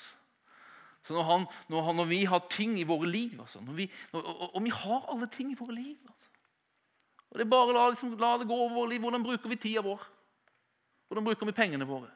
Så 1.06 1.14
når, 1.16 1.26
han, 1.26 1.46
når, 1.72 1.84
han, 1.86 1.96
når 1.96 2.08
vi 2.10 2.24
har 2.28 2.42
ting 2.52 2.74
i 2.78 2.86
våre 2.86 3.08
liv 3.08 3.38
altså, 3.40 3.62
vi, 3.72 3.86
og, 4.12 4.20
og, 4.20 4.42
og, 4.50 4.58
vi 4.64 4.72
har 4.74 5.06
alle 5.08 5.28
ting 5.32 5.52
i 5.52 5.56
våre 5.56 5.72
liv 5.72 5.96
altså. 6.04 6.28
Og 7.30 7.38
det 7.38 7.44
er 7.46 7.52
bare 7.52 7.74
la, 7.76 7.84
liksom, 7.92 8.16
la 8.18 8.32
det 8.40 8.48
gå 8.50 8.56
over 8.58 8.74
vårt 8.74 8.90
liv. 8.90 9.00
Hvordan 9.04 9.22
bruker 9.22 9.52
vi 9.52 9.56
tida 9.62 9.84
vår? 9.86 10.02
Hvordan 11.06 11.28
bruker 11.28 11.46
vi 11.46 11.54
pengene 11.54 11.86
våre? 11.86 12.10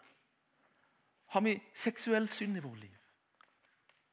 Har 1.30 1.44
vi 1.46 1.54
seksuell 1.70 2.26
synd 2.34 2.58
i 2.58 2.62
vårt 2.64 2.80
liv? 2.82 2.96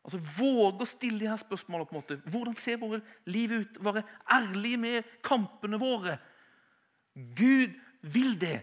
Altså 0.06 0.20
Våge 0.38 0.86
å 0.86 0.90
stille 0.90 1.24
de 1.24 1.30
her 1.30 1.42
spørsmålene. 1.42 1.90
på 1.90 1.96
en 1.96 2.02
måte. 2.04 2.20
Hvordan 2.30 2.58
ser 2.58 2.78
våre 2.82 3.02
liv 3.26 3.52
ut? 3.54 3.82
Være 3.82 4.04
ærlige 4.30 4.78
med 4.78 5.10
kampene 5.26 5.82
våre. 5.82 6.20
Gud 7.14 7.74
vil 8.02 8.36
det. 8.42 8.62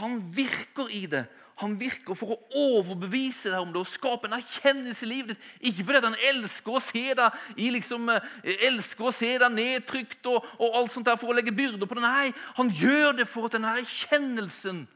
Han 0.00 0.20
virker 0.34 0.90
i 0.90 1.06
det. 1.10 1.24
Han 1.60 1.74
virker 1.76 2.16
for 2.16 2.32
å 2.32 2.38
overbevise 2.56 3.50
deg 3.52 3.60
om 3.60 3.72
det 3.72 3.82
og 3.82 3.90
skape 3.90 4.28
en 4.28 4.38
erkjennelse 4.38 5.04
i 5.04 5.10
livet 5.10 5.34
ditt. 5.34 5.48
Ikke 5.68 5.84
fordi 5.84 6.00
han 6.06 6.22
elsker 6.30 6.76
å 6.76 6.80
se 6.80 7.02
deg, 7.18 7.40
liksom, 7.58 8.08
eh, 8.14 8.64
elsker 8.70 9.10
å 9.10 9.12
se 9.12 9.34
deg 9.42 9.52
nedtrykt 9.52 10.30
og, 10.30 10.46
og, 10.56 10.78
alt 10.78 10.94
sånt 10.94 11.10
der 11.10 11.18
for 11.20 11.32
å 11.32 11.36
legge 11.36 11.52
byrder 11.52 11.90
på 11.90 11.98
det. 11.98 12.06
Nei, 12.06 12.32
han 12.56 12.72
gjør 12.72 13.18
det 13.18 13.28
for 13.28 13.48
at 13.48 13.58
denne 13.58 13.76
erkjennelsen 13.82 14.86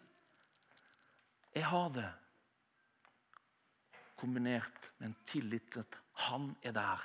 Jeg 1.55 1.69
har 1.71 1.91
det 1.95 2.09
kombinert 4.19 4.89
med 4.99 5.13
en 5.13 5.17
tillit 5.29 5.69
til 5.71 5.85
at 5.85 6.01
han 6.31 6.49
er 6.65 6.73
der 6.75 7.05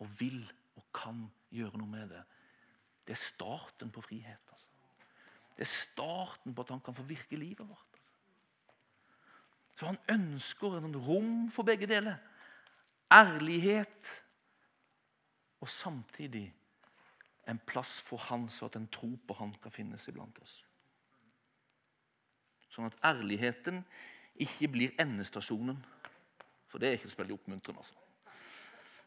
og 0.00 0.08
vil 0.18 0.40
og 0.78 0.86
kan 0.96 1.26
gjøre 1.52 1.78
noe 1.78 1.92
med 1.92 2.08
det. 2.10 2.22
Det 3.06 3.14
er 3.14 3.20
starten 3.20 3.92
på 3.92 4.02
frihet. 4.02 4.52
Det 5.56 5.66
er 5.66 5.72
starten 5.72 6.54
på 6.54 6.64
at 6.64 6.72
han 6.74 6.80
kan 6.84 6.96
få 6.96 7.04
virke 7.06 7.36
livet 7.36 7.68
vårt. 7.68 7.98
Så 9.76 9.88
han 9.90 9.98
ønsker 10.10 10.78
en 10.78 10.96
rom 10.96 11.50
for 11.50 11.66
begge 11.66 11.88
deler. 11.90 12.16
Ærlighet 13.12 14.10
og 15.60 15.68
samtidig 15.68 16.46
en 17.48 17.58
plass 17.66 18.00
for 18.00 18.20
han, 18.28 18.48
så 18.48 18.68
at 18.68 18.76
en 18.78 18.88
tro 18.88 19.10
på 19.26 19.34
han 19.34 19.54
kan 19.62 19.74
finnes 19.74 20.06
iblant 20.08 20.38
oss. 20.42 20.60
Sånn 22.72 22.88
at 22.88 22.96
ærligheten 23.04 23.82
ikke 24.40 24.70
blir 24.72 24.94
endestasjonen. 25.02 25.80
For 26.70 26.80
det 26.80 26.88
er 26.88 26.96
ikke 26.96 27.10
så 27.12 27.20
veldig 27.20 27.34
oppmuntrende. 27.36 27.82
altså. 27.82 27.98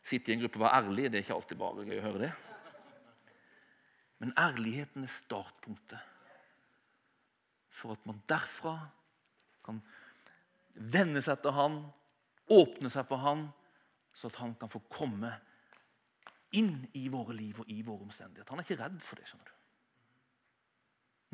Sitte 0.05 0.29
i 0.29 0.35
en 0.35 0.43
gruppe 0.43 0.59
og 0.59 0.65
være 0.67 0.81
ærlig, 0.83 1.07
det 1.09 1.17
er 1.17 1.23
ikke 1.25 1.37
alltid 1.39 1.57
bare 1.57 1.87
gøy 1.87 1.97
å 1.97 2.03
høre 2.03 2.21
det. 2.27 2.33
Men 4.21 4.35
ærligheten 4.37 5.07
er 5.07 5.11
startpunktet 5.11 6.11
for 7.75 7.95
at 7.95 8.05
man 8.07 8.21
derfra 8.29 8.77
kan 9.65 9.81
vende 10.75 11.21
seg 11.23 11.41
til 11.43 11.55
han, 11.55 11.79
åpne 12.51 12.91
seg 12.93 13.07
for 13.07 13.23
han, 13.23 13.47
så 14.15 14.29
at 14.31 14.39
han 14.39 14.55
kan 14.59 14.71
få 14.71 14.83
komme 14.91 15.33
inn 16.55 16.85
i 16.95 17.07
våre 17.11 17.35
liv 17.35 17.59
og 17.59 17.71
i 17.71 17.81
våre 17.83 18.05
omstendigheter. 18.07 18.53
Han 18.53 18.61
er 18.61 18.67
ikke 18.67 18.81
redd 18.83 18.99
for 19.03 19.19
det. 19.19 19.27
skjønner 19.27 19.51
du. 19.51 19.53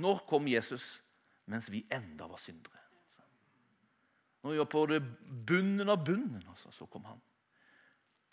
Når 0.02 0.24
kom 0.30 0.48
Jesus? 0.50 0.96
Mens 1.52 1.70
vi 1.74 1.84
enda 1.92 2.28
var 2.30 2.40
syndere. 2.42 2.80
Når 4.42 4.54
vi 4.54 4.62
var 4.62 4.70
på 4.72 4.86
det 4.90 5.02
bunnen 5.48 5.90
av 5.90 6.02
bunnen, 6.06 6.42
altså, 6.50 6.72
så 6.74 6.88
kom 6.90 7.06
han. 7.06 7.20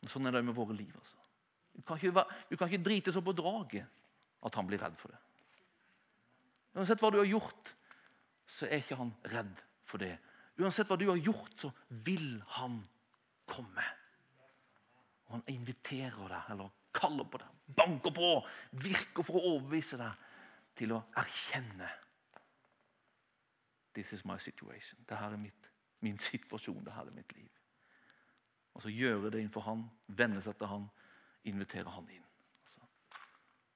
Og 0.04 0.12
sånn 0.12 0.28
er 0.28 0.38
det 0.38 0.44
med 0.46 0.56
våre 0.56 0.76
liv. 0.76 0.92
altså. 0.94 1.18
Du 1.76 1.82
kan 1.86 1.98
ikke, 1.98 2.24
du 2.48 2.56
kan 2.56 2.70
ikke 2.70 2.84
drite 2.84 3.12
så 3.12 3.20
på 3.24 3.34
draget 3.36 3.88
at 4.46 4.54
han 4.54 4.68
blir 4.68 4.80
redd 4.80 4.96
for 4.96 5.12
det. 5.12 5.20
Uansett 6.78 7.02
hva 7.02 7.10
du 7.12 7.18
har 7.20 7.28
gjort, 7.28 7.72
så 8.58 8.66
er 8.66 8.82
ikke 8.82 8.98
han 8.98 9.12
redd 9.30 9.62
for 9.86 10.02
det. 10.02 10.16
Uansett 10.58 10.88
hva 10.90 10.98
du 10.98 11.06
har 11.10 11.20
gjort, 11.22 11.54
så 11.60 11.70
vil 12.04 12.40
han 12.58 12.80
komme. 13.46 13.84
Og 15.28 15.36
han 15.36 15.46
inviterer 15.52 16.32
deg, 16.32 16.50
eller 16.54 16.74
kaller 16.98 17.28
på 17.30 17.38
deg, 17.38 17.62
banker 17.78 18.14
på, 18.16 18.32
virker 18.82 19.26
for 19.26 19.38
å 19.38 19.54
overbevise 19.54 20.00
deg 20.00 20.26
til 20.78 20.96
å 20.96 21.02
erkjenne 21.20 21.88
This 23.98 24.12
is 24.12 24.20
my 24.22 24.36
situation. 24.38 25.00
Dette 25.08 25.26
er 25.26 25.40
mitt, 25.40 25.64
min 26.06 26.18
situasjon. 26.22 26.84
Dette 26.86 27.02
er 27.02 27.14
mitt 27.16 27.32
liv. 27.34 27.48
Og 28.76 28.84
så 28.84 28.92
gjøre 28.94 29.32
det 29.32 29.40
innenfor 29.40 29.64
han, 29.66 29.80
vende 30.06 30.38
seg 30.44 30.54
til 30.60 30.70
han, 30.70 30.84
invitere 31.50 31.90
han 31.90 32.06
inn. 32.14 32.22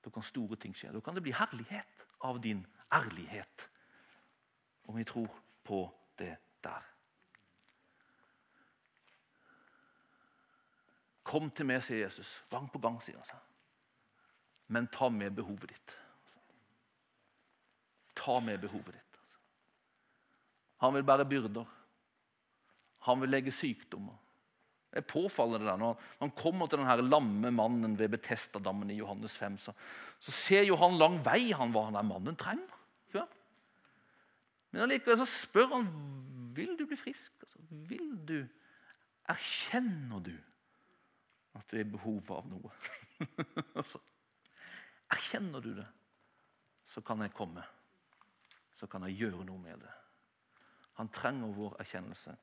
Da 0.04 0.12
kan 0.14 0.22
store 0.22 0.58
ting 0.62 0.76
skje. 0.78 0.92
Da 0.94 1.00
kan 1.02 1.18
det 1.18 1.24
bli 1.26 1.34
herlighet 1.34 2.06
av 2.28 2.38
din 2.44 2.62
ærlighet. 2.94 3.66
Om 4.93 4.99
vi 4.99 5.05
tror 5.05 5.28
på 5.64 5.90
det 6.18 6.34
der. 6.61 6.88
Kom 11.24 11.47
til 11.49 11.64
meg, 11.64 11.80
sier 11.80 12.03
Jesus. 12.03 12.34
Gang 12.53 12.66
på 12.68 12.76
gang, 12.82 12.99
sier 13.01 13.16
han. 13.16 13.47
Men 14.68 14.90
ta 14.93 15.09
med 15.09 15.32
behovet 15.32 15.72
ditt. 15.72 15.95
Ta 18.20 18.36
med 18.45 18.61
behovet 18.61 18.99
ditt. 18.99 19.16
Han 20.84 20.93
vil 20.99 21.09
bære 21.09 21.24
byrder. 21.30 21.72
Han 23.09 23.24
vil 23.24 23.32
legge 23.32 23.57
sykdommer. 23.62 24.20
Det 24.93 25.01
er 25.01 25.09
påfallende 25.09 25.70
der. 25.70 25.80
Når 25.80 26.05
han 26.20 26.36
kommer 26.36 26.68
til 26.68 26.84
denne 26.84 27.09
lamme 27.09 27.55
mannen 27.62 27.97
ved 27.97 28.12
Betestadammen 28.12 28.93
i 28.93 29.01
Johannes 29.01 29.40
5, 29.40 29.57
så, 29.57 29.72
så 30.20 30.36
ser 30.45 30.68
jo 30.68 30.76
han 30.84 31.01
lang 31.01 31.16
vei 31.24 31.55
han 31.57 31.72
hva 31.72 31.88
han 31.88 31.97
der 31.97 32.11
mannen 32.12 32.36
trenger. 32.36 32.81
Men 34.72 34.86
allikevel 34.86 35.20
så 35.20 35.28
spør 35.28 35.70
han 35.76 35.88
vil 36.56 36.74
du 36.78 36.86
bli 36.88 36.96
frisk. 36.96 37.32
Altså, 37.44 37.62
vil 37.88 38.10
du 38.28 38.40
Erkjenner 39.30 40.18
du 40.18 40.32
at 41.54 41.68
du 41.70 41.76
er 41.76 41.84
i 41.84 41.92
behov 41.92 42.26
av 42.34 42.48
noe? 42.50 42.72
altså, 43.78 44.00
erkjenner 45.14 45.62
du 45.62 45.68
det, 45.76 45.86
så 46.82 47.04
kan 47.06 47.22
jeg 47.22 47.34
komme. 47.36 47.62
Så 48.74 48.88
kan 48.90 49.06
jeg 49.06 49.20
gjøre 49.20 49.44
noe 49.46 49.62
med 49.62 49.78
det. 49.84 49.92
Han 50.98 51.12
trenger 51.14 51.54
vår 51.54 51.78
erkjennelse. 51.84 52.34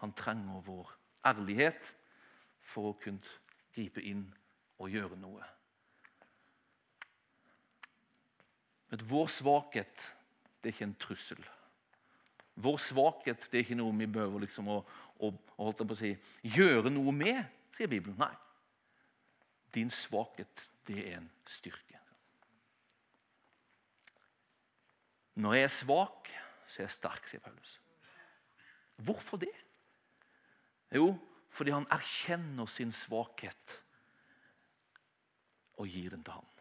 Han 0.00 0.14
trenger 0.16 0.64
vår 0.64 0.94
ærlighet 1.28 1.92
for 2.64 2.90
å 2.90 2.98
kunne 2.98 3.36
gripe 3.74 4.00
inn 4.00 4.24
og 4.80 4.90
gjøre 4.90 5.18
noe. 5.20 5.44
Men 8.88 9.04
vår 9.08 9.28
svakhet 9.36 10.08
det 10.62 10.70
er 10.70 10.74
ikke 10.74 10.88
en 10.88 11.00
trussel. 11.00 11.44
Vår 12.54 12.78
svakhet 12.82 13.46
det 13.48 13.58
er 13.58 13.64
ikke 13.64 13.78
noe 13.78 13.94
vi 13.96 14.08
behøver 14.12 14.44
liksom 14.44 14.68
å, 14.68 14.82
å, 15.24 15.32
å 15.56 15.96
si, 15.96 16.12
gjøre 16.44 16.92
noe 16.92 17.14
med, 17.16 17.40
sier 17.76 17.88
Bibelen. 17.88 18.18
Nei. 18.20 18.34
Din 19.72 19.90
svakhet, 19.94 20.66
det 20.88 20.98
er 21.06 21.18
en 21.22 21.30
styrke. 21.48 22.00
Når 25.40 25.56
jeg 25.56 25.64
er 25.64 25.72
svak, 25.72 26.32
så 26.68 26.82
er 26.82 26.86
jeg 26.86 26.96
sterk, 26.98 27.28
sier 27.28 27.40
Paulus. 27.40 27.78
Hvorfor 29.00 29.40
det? 29.40 29.52
Jo, 30.92 31.14
fordi 31.52 31.72
han 31.72 31.88
erkjenner 31.92 32.68
sin 32.68 32.92
svakhet 32.92 33.78
og 35.80 35.88
gir 35.88 36.12
den 36.12 36.24
til 36.24 36.36
ham. 36.36 36.51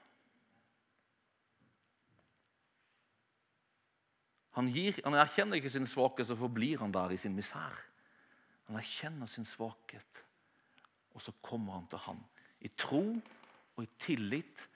Han, 4.58 4.68
gir, 4.74 4.98
han 5.06 5.16
erkjenner 5.16 5.60
ikke 5.60 5.72
sin 5.72 5.88
svakhet, 5.88 6.28
så 6.28 6.36
forblir 6.36 6.82
han 6.82 6.92
der 6.92 7.14
i 7.16 7.20
sin 7.20 7.36
misær. 7.36 7.78
Han 8.68 8.80
erkjenner 8.80 9.30
sin 9.32 9.48
svakhet, 9.48 10.24
og 11.16 11.24
så 11.24 11.34
kommer 11.44 11.80
han 11.80 11.88
til 11.92 12.04
han 12.08 12.20
i 12.62 12.70
tro 12.78 13.04
og 13.76 13.84
i 13.84 13.90
tillit 14.00 14.68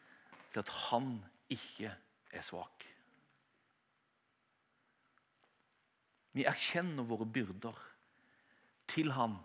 til 0.52 0.62
at 0.64 0.72
han 0.88 1.18
ikke 1.52 1.92
er 2.32 2.44
svak. 2.44 2.86
Vi 6.36 6.44
erkjenner 6.48 7.08
våre 7.08 7.28
byrder 7.28 7.78
til 8.92 9.14
han 9.16 9.38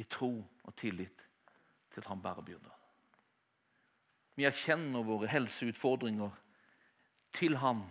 i 0.00 0.04
tro 0.08 0.30
og 0.40 0.76
tillit 0.80 1.26
til 1.92 2.00
at 2.00 2.08
han 2.08 2.22
bærer 2.24 2.44
byrder. 2.44 2.78
Vi 4.36 4.46
erkjenner 4.48 5.04
våre 5.04 5.28
helseutfordringer 5.28 6.32
til 7.36 7.58
han 7.60 7.82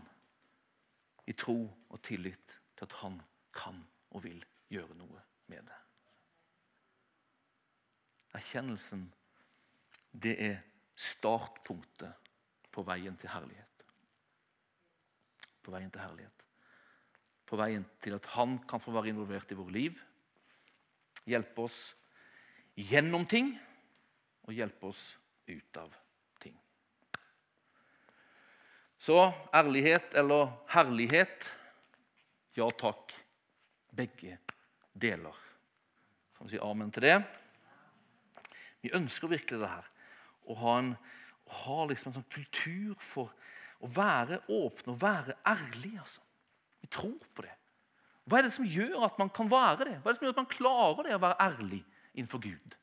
i 1.27 1.35
tro 1.37 1.57
og 1.89 2.01
tillit 2.03 2.57
til 2.75 2.87
at 2.87 2.97
han 3.03 3.19
kan 3.53 3.79
og 4.11 4.23
vil 4.23 4.41
gjøre 4.71 4.95
noe 4.99 5.21
med 5.51 5.67
det. 5.67 5.79
Erkjennelsen, 8.39 9.05
det 10.11 10.35
er 10.39 10.61
startpunktet 10.95 12.31
på 12.71 12.83
veien 12.87 13.17
til 13.19 13.31
herlighet. 13.31 13.67
På 15.61 15.75
veien 15.75 15.91
til 15.91 16.03
herlighet 16.03 16.41
på 17.51 17.59
veien 17.59 17.83
til 17.99 18.15
at 18.15 18.29
han 18.37 18.55
kan 18.63 18.79
få 18.79 18.93
være 18.95 19.11
involvert 19.11 19.51
i 19.51 19.57
vårt 19.59 19.73
liv. 19.75 19.97
Hjelpe 21.27 21.65
oss 21.67 21.79
gjennom 22.79 23.25
ting 23.27 23.51
og 24.47 24.55
hjelpe 24.55 24.87
oss 24.87 25.01
ut 25.51 25.79
av 25.81 25.91
ting. 26.39 26.55
Så 29.01 29.17
ærlighet 29.53 30.13
eller 30.13 30.51
herlighet 30.69 31.47
ja 32.53 32.67
takk. 32.77 33.13
Begge 33.91 34.37
deler. 34.93 35.37
Kan 36.37 36.45
vi 36.45 36.53
si 36.53 36.59
amen 36.61 36.91
til 36.93 37.07
det? 37.07 37.15
Vi 38.85 38.91
ønsker 38.93 39.31
virkelig 39.31 39.57
det 39.63 39.69
her. 39.71 39.87
Å 40.45 40.57
ha 40.59 40.75
en, 40.83 40.91
å 41.49 41.55
ha 41.63 41.77
liksom 41.89 42.11
en 42.11 42.19
sånn 42.19 42.27
kultur 42.29 42.93
for 43.01 43.33
å 43.81 43.89
være 43.89 44.37
åpne 44.53 44.93
og 44.93 45.01
være 45.01 45.35
ærlig. 45.49 45.95
altså. 45.97 46.21
Vi 46.85 46.91
tror 46.93 47.17
på 47.33 47.45
det. 47.47 47.55
Hva 48.29 48.37
er 48.37 48.47
det 48.47 48.53
som 48.53 48.69
gjør 48.69 49.07
at 49.07 49.17
man 49.17 49.33
kan 49.33 49.49
være 49.49 49.89
det? 49.89 49.95
Hva 50.03 50.11
er 50.11 50.13
det 50.13 50.21
som 50.21 50.27
gjør 50.27 50.35
at 50.35 50.43
man 50.43 50.51
klarer 50.53 51.09
det 51.09 51.17
å 51.17 51.23
være 51.25 51.47
ærlig 51.47 51.81
innenfor 52.13 52.43
Gud? 52.45 52.77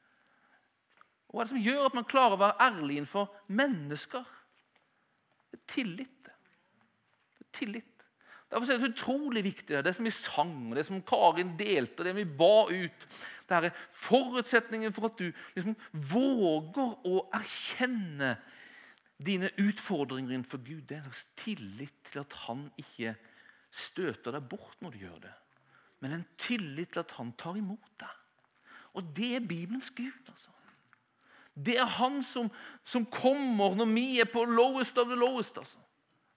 Hva 1.30 1.44
er 1.44 1.46
det 1.46 1.54
som 1.54 1.62
gjør 1.62 1.86
at 1.86 1.96
man 2.00 2.10
klarer 2.10 2.34
å 2.34 2.42
være 2.42 2.68
ærlig 2.68 2.98
innenfor 2.98 3.30
mennesker? 3.46 4.26
Det 5.50 5.60
er 5.60 5.64
tillit. 5.74 6.30
Det 7.38 7.46
er 7.46 7.52
tillit. 7.58 7.94
Derfor 8.48 8.64
er 8.64 8.78
det 8.78 8.80
så 8.80 8.92
utrolig 8.92 9.42
viktig, 9.44 9.80
det 9.84 9.92
som 9.96 10.06
vi 10.08 10.12
sang, 10.14 10.70
det 10.76 10.86
som 10.88 11.02
Karin 11.04 11.50
delte, 11.58 12.04
det 12.06 12.14
vi 12.16 12.24
ba 12.24 12.64
ut. 12.70 13.08
Det 13.48 13.56
er 13.56 13.74
forutsetningen 13.92 14.94
for 14.96 15.10
at 15.10 15.20
du 15.20 15.26
liksom 15.56 15.76
våger 15.92 16.94
å 17.08 17.26
erkjenne 17.36 18.36
dine 19.18 19.50
utfordringer 19.60 20.32
innenfor 20.32 20.62
Gud. 20.64 20.86
Det 20.88 20.96
er 20.96 21.02
en 21.02 21.10
slags 21.12 21.26
tillit 21.42 21.98
til 22.08 22.22
at 22.22 22.38
han 22.46 22.68
ikke 22.80 23.16
støter 23.68 24.38
deg 24.38 24.48
bort 24.48 24.80
når 24.80 24.94
du 24.94 25.02
gjør 25.04 25.18
det, 25.26 25.34
men 26.00 26.16
en 26.16 26.28
tillit 26.40 26.94
til 26.94 27.02
at 27.02 27.12
han 27.18 27.34
tar 27.36 27.58
imot 27.60 27.90
deg. 28.00 28.14
Og 28.96 29.12
det 29.16 29.34
er 29.36 29.44
Bibelens 29.44 29.90
Gud. 29.92 30.24
altså. 30.30 30.54
Det 31.64 31.74
er 31.78 31.88
han 31.98 32.20
som, 32.22 32.50
som, 32.86 33.06
kommer 33.10 33.74
når 33.74 33.88
vi 33.90 34.06
er 34.22 34.28
på 34.30 34.44
lowest 34.46 34.98
of 34.98 35.08
the 35.10 35.18
lowest. 35.18 35.58
altså. 35.58 35.78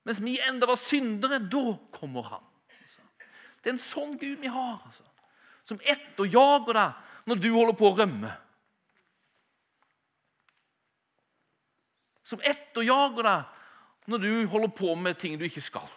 Mens 0.04 0.22
vi 0.24 0.40
enda 0.42 0.66
var 0.66 0.80
syndere, 0.82 1.40
da 1.40 1.78
kommer 1.94 2.26
han. 2.26 2.44
Altså. 2.82 3.02
Det 3.62 3.70
er 3.70 3.76
en 3.76 3.84
sånn 3.86 4.18
Gud 4.18 4.42
vi 4.42 4.50
har. 4.50 4.80
altså. 4.86 5.06
Som 5.70 5.82
etterjager 5.86 6.74
deg 6.74 7.30
når 7.30 7.44
du 7.44 7.50
holder 7.54 7.78
på 7.78 7.92
å 7.92 7.96
rømme. 8.00 8.32
Som 12.26 12.42
etterjager 12.48 13.28
deg 13.28 14.10
når 14.12 14.26
du 14.26 14.32
holder 14.50 14.74
på 14.74 14.96
med 14.98 15.20
ting 15.22 15.38
du 15.38 15.46
ikke 15.46 15.64
skal. 15.64 15.88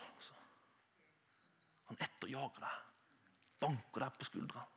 Han 1.88 1.98
etterjager 2.02 2.60
deg. 2.60 2.78
Banker 3.64 4.04
deg 4.04 4.20
på 4.20 4.28
skuldra. 4.28 4.68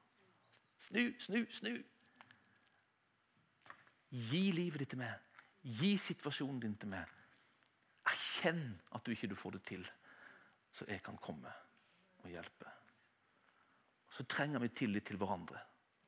Snu, 0.80 1.04
snu, 1.20 1.44
snu. 1.52 1.74
Gi 4.10 4.52
livet 4.56 4.82
ditt 4.82 4.94
til 4.96 5.02
meg. 5.02 5.24
Gi 5.68 5.98
situasjonen 6.00 6.60
din 6.64 6.76
til 6.80 6.92
meg. 6.92 7.16
Erkjenn 8.08 8.70
at 8.96 9.04
du 9.04 9.12
ikke 9.12 9.36
får 9.36 9.58
det 9.58 9.64
til, 9.68 9.88
så 10.72 10.86
jeg 10.88 11.02
kan 11.04 11.18
komme 11.20 11.52
og 12.24 12.30
hjelpe. 12.32 12.70
Så 14.16 14.24
trenger 14.24 14.64
vi 14.64 14.70
tillit 14.72 15.06
til 15.10 15.20
hverandre. 15.20 15.60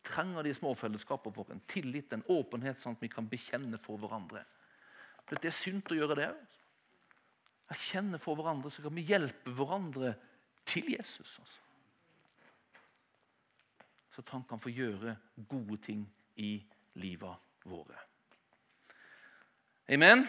Trenger 0.07 0.47
de 0.47 0.53
småfellesskapene 0.55 1.35
våre 1.35 1.57
en 1.57 1.65
tillit, 1.67 2.13
en 2.13 2.23
åpenhet, 2.31 2.79
sånn 2.79 2.95
at 2.95 3.03
vi 3.03 3.11
kan 3.11 3.27
bekjenne 3.29 3.77
for 3.81 3.99
hverandre. 3.99 4.45
Det 5.29 5.43
er 5.45 5.53
sunt 5.53 5.91
å 5.91 5.97
gjøre 5.97 6.17
det. 6.17 6.29
Erkjenne 7.69 8.17
for 8.21 8.39
hverandre, 8.39 8.71
så 8.73 8.81
kan 8.81 8.95
vi 8.95 9.05
hjelpe 9.05 9.51
hverandre 9.53 10.15
til 10.65 10.87
Jesus. 10.95 11.35
Altså. 11.41 11.59
så 14.09 14.23
at 14.23 14.33
han 14.33 14.47
kan 14.49 14.59
få 14.59 14.71
gjøre 14.73 15.17
gode 15.51 15.77
ting 15.83 16.07
i 16.41 16.55
livet 16.95 17.48
våre. 17.65 17.95
Amen. 19.89 20.27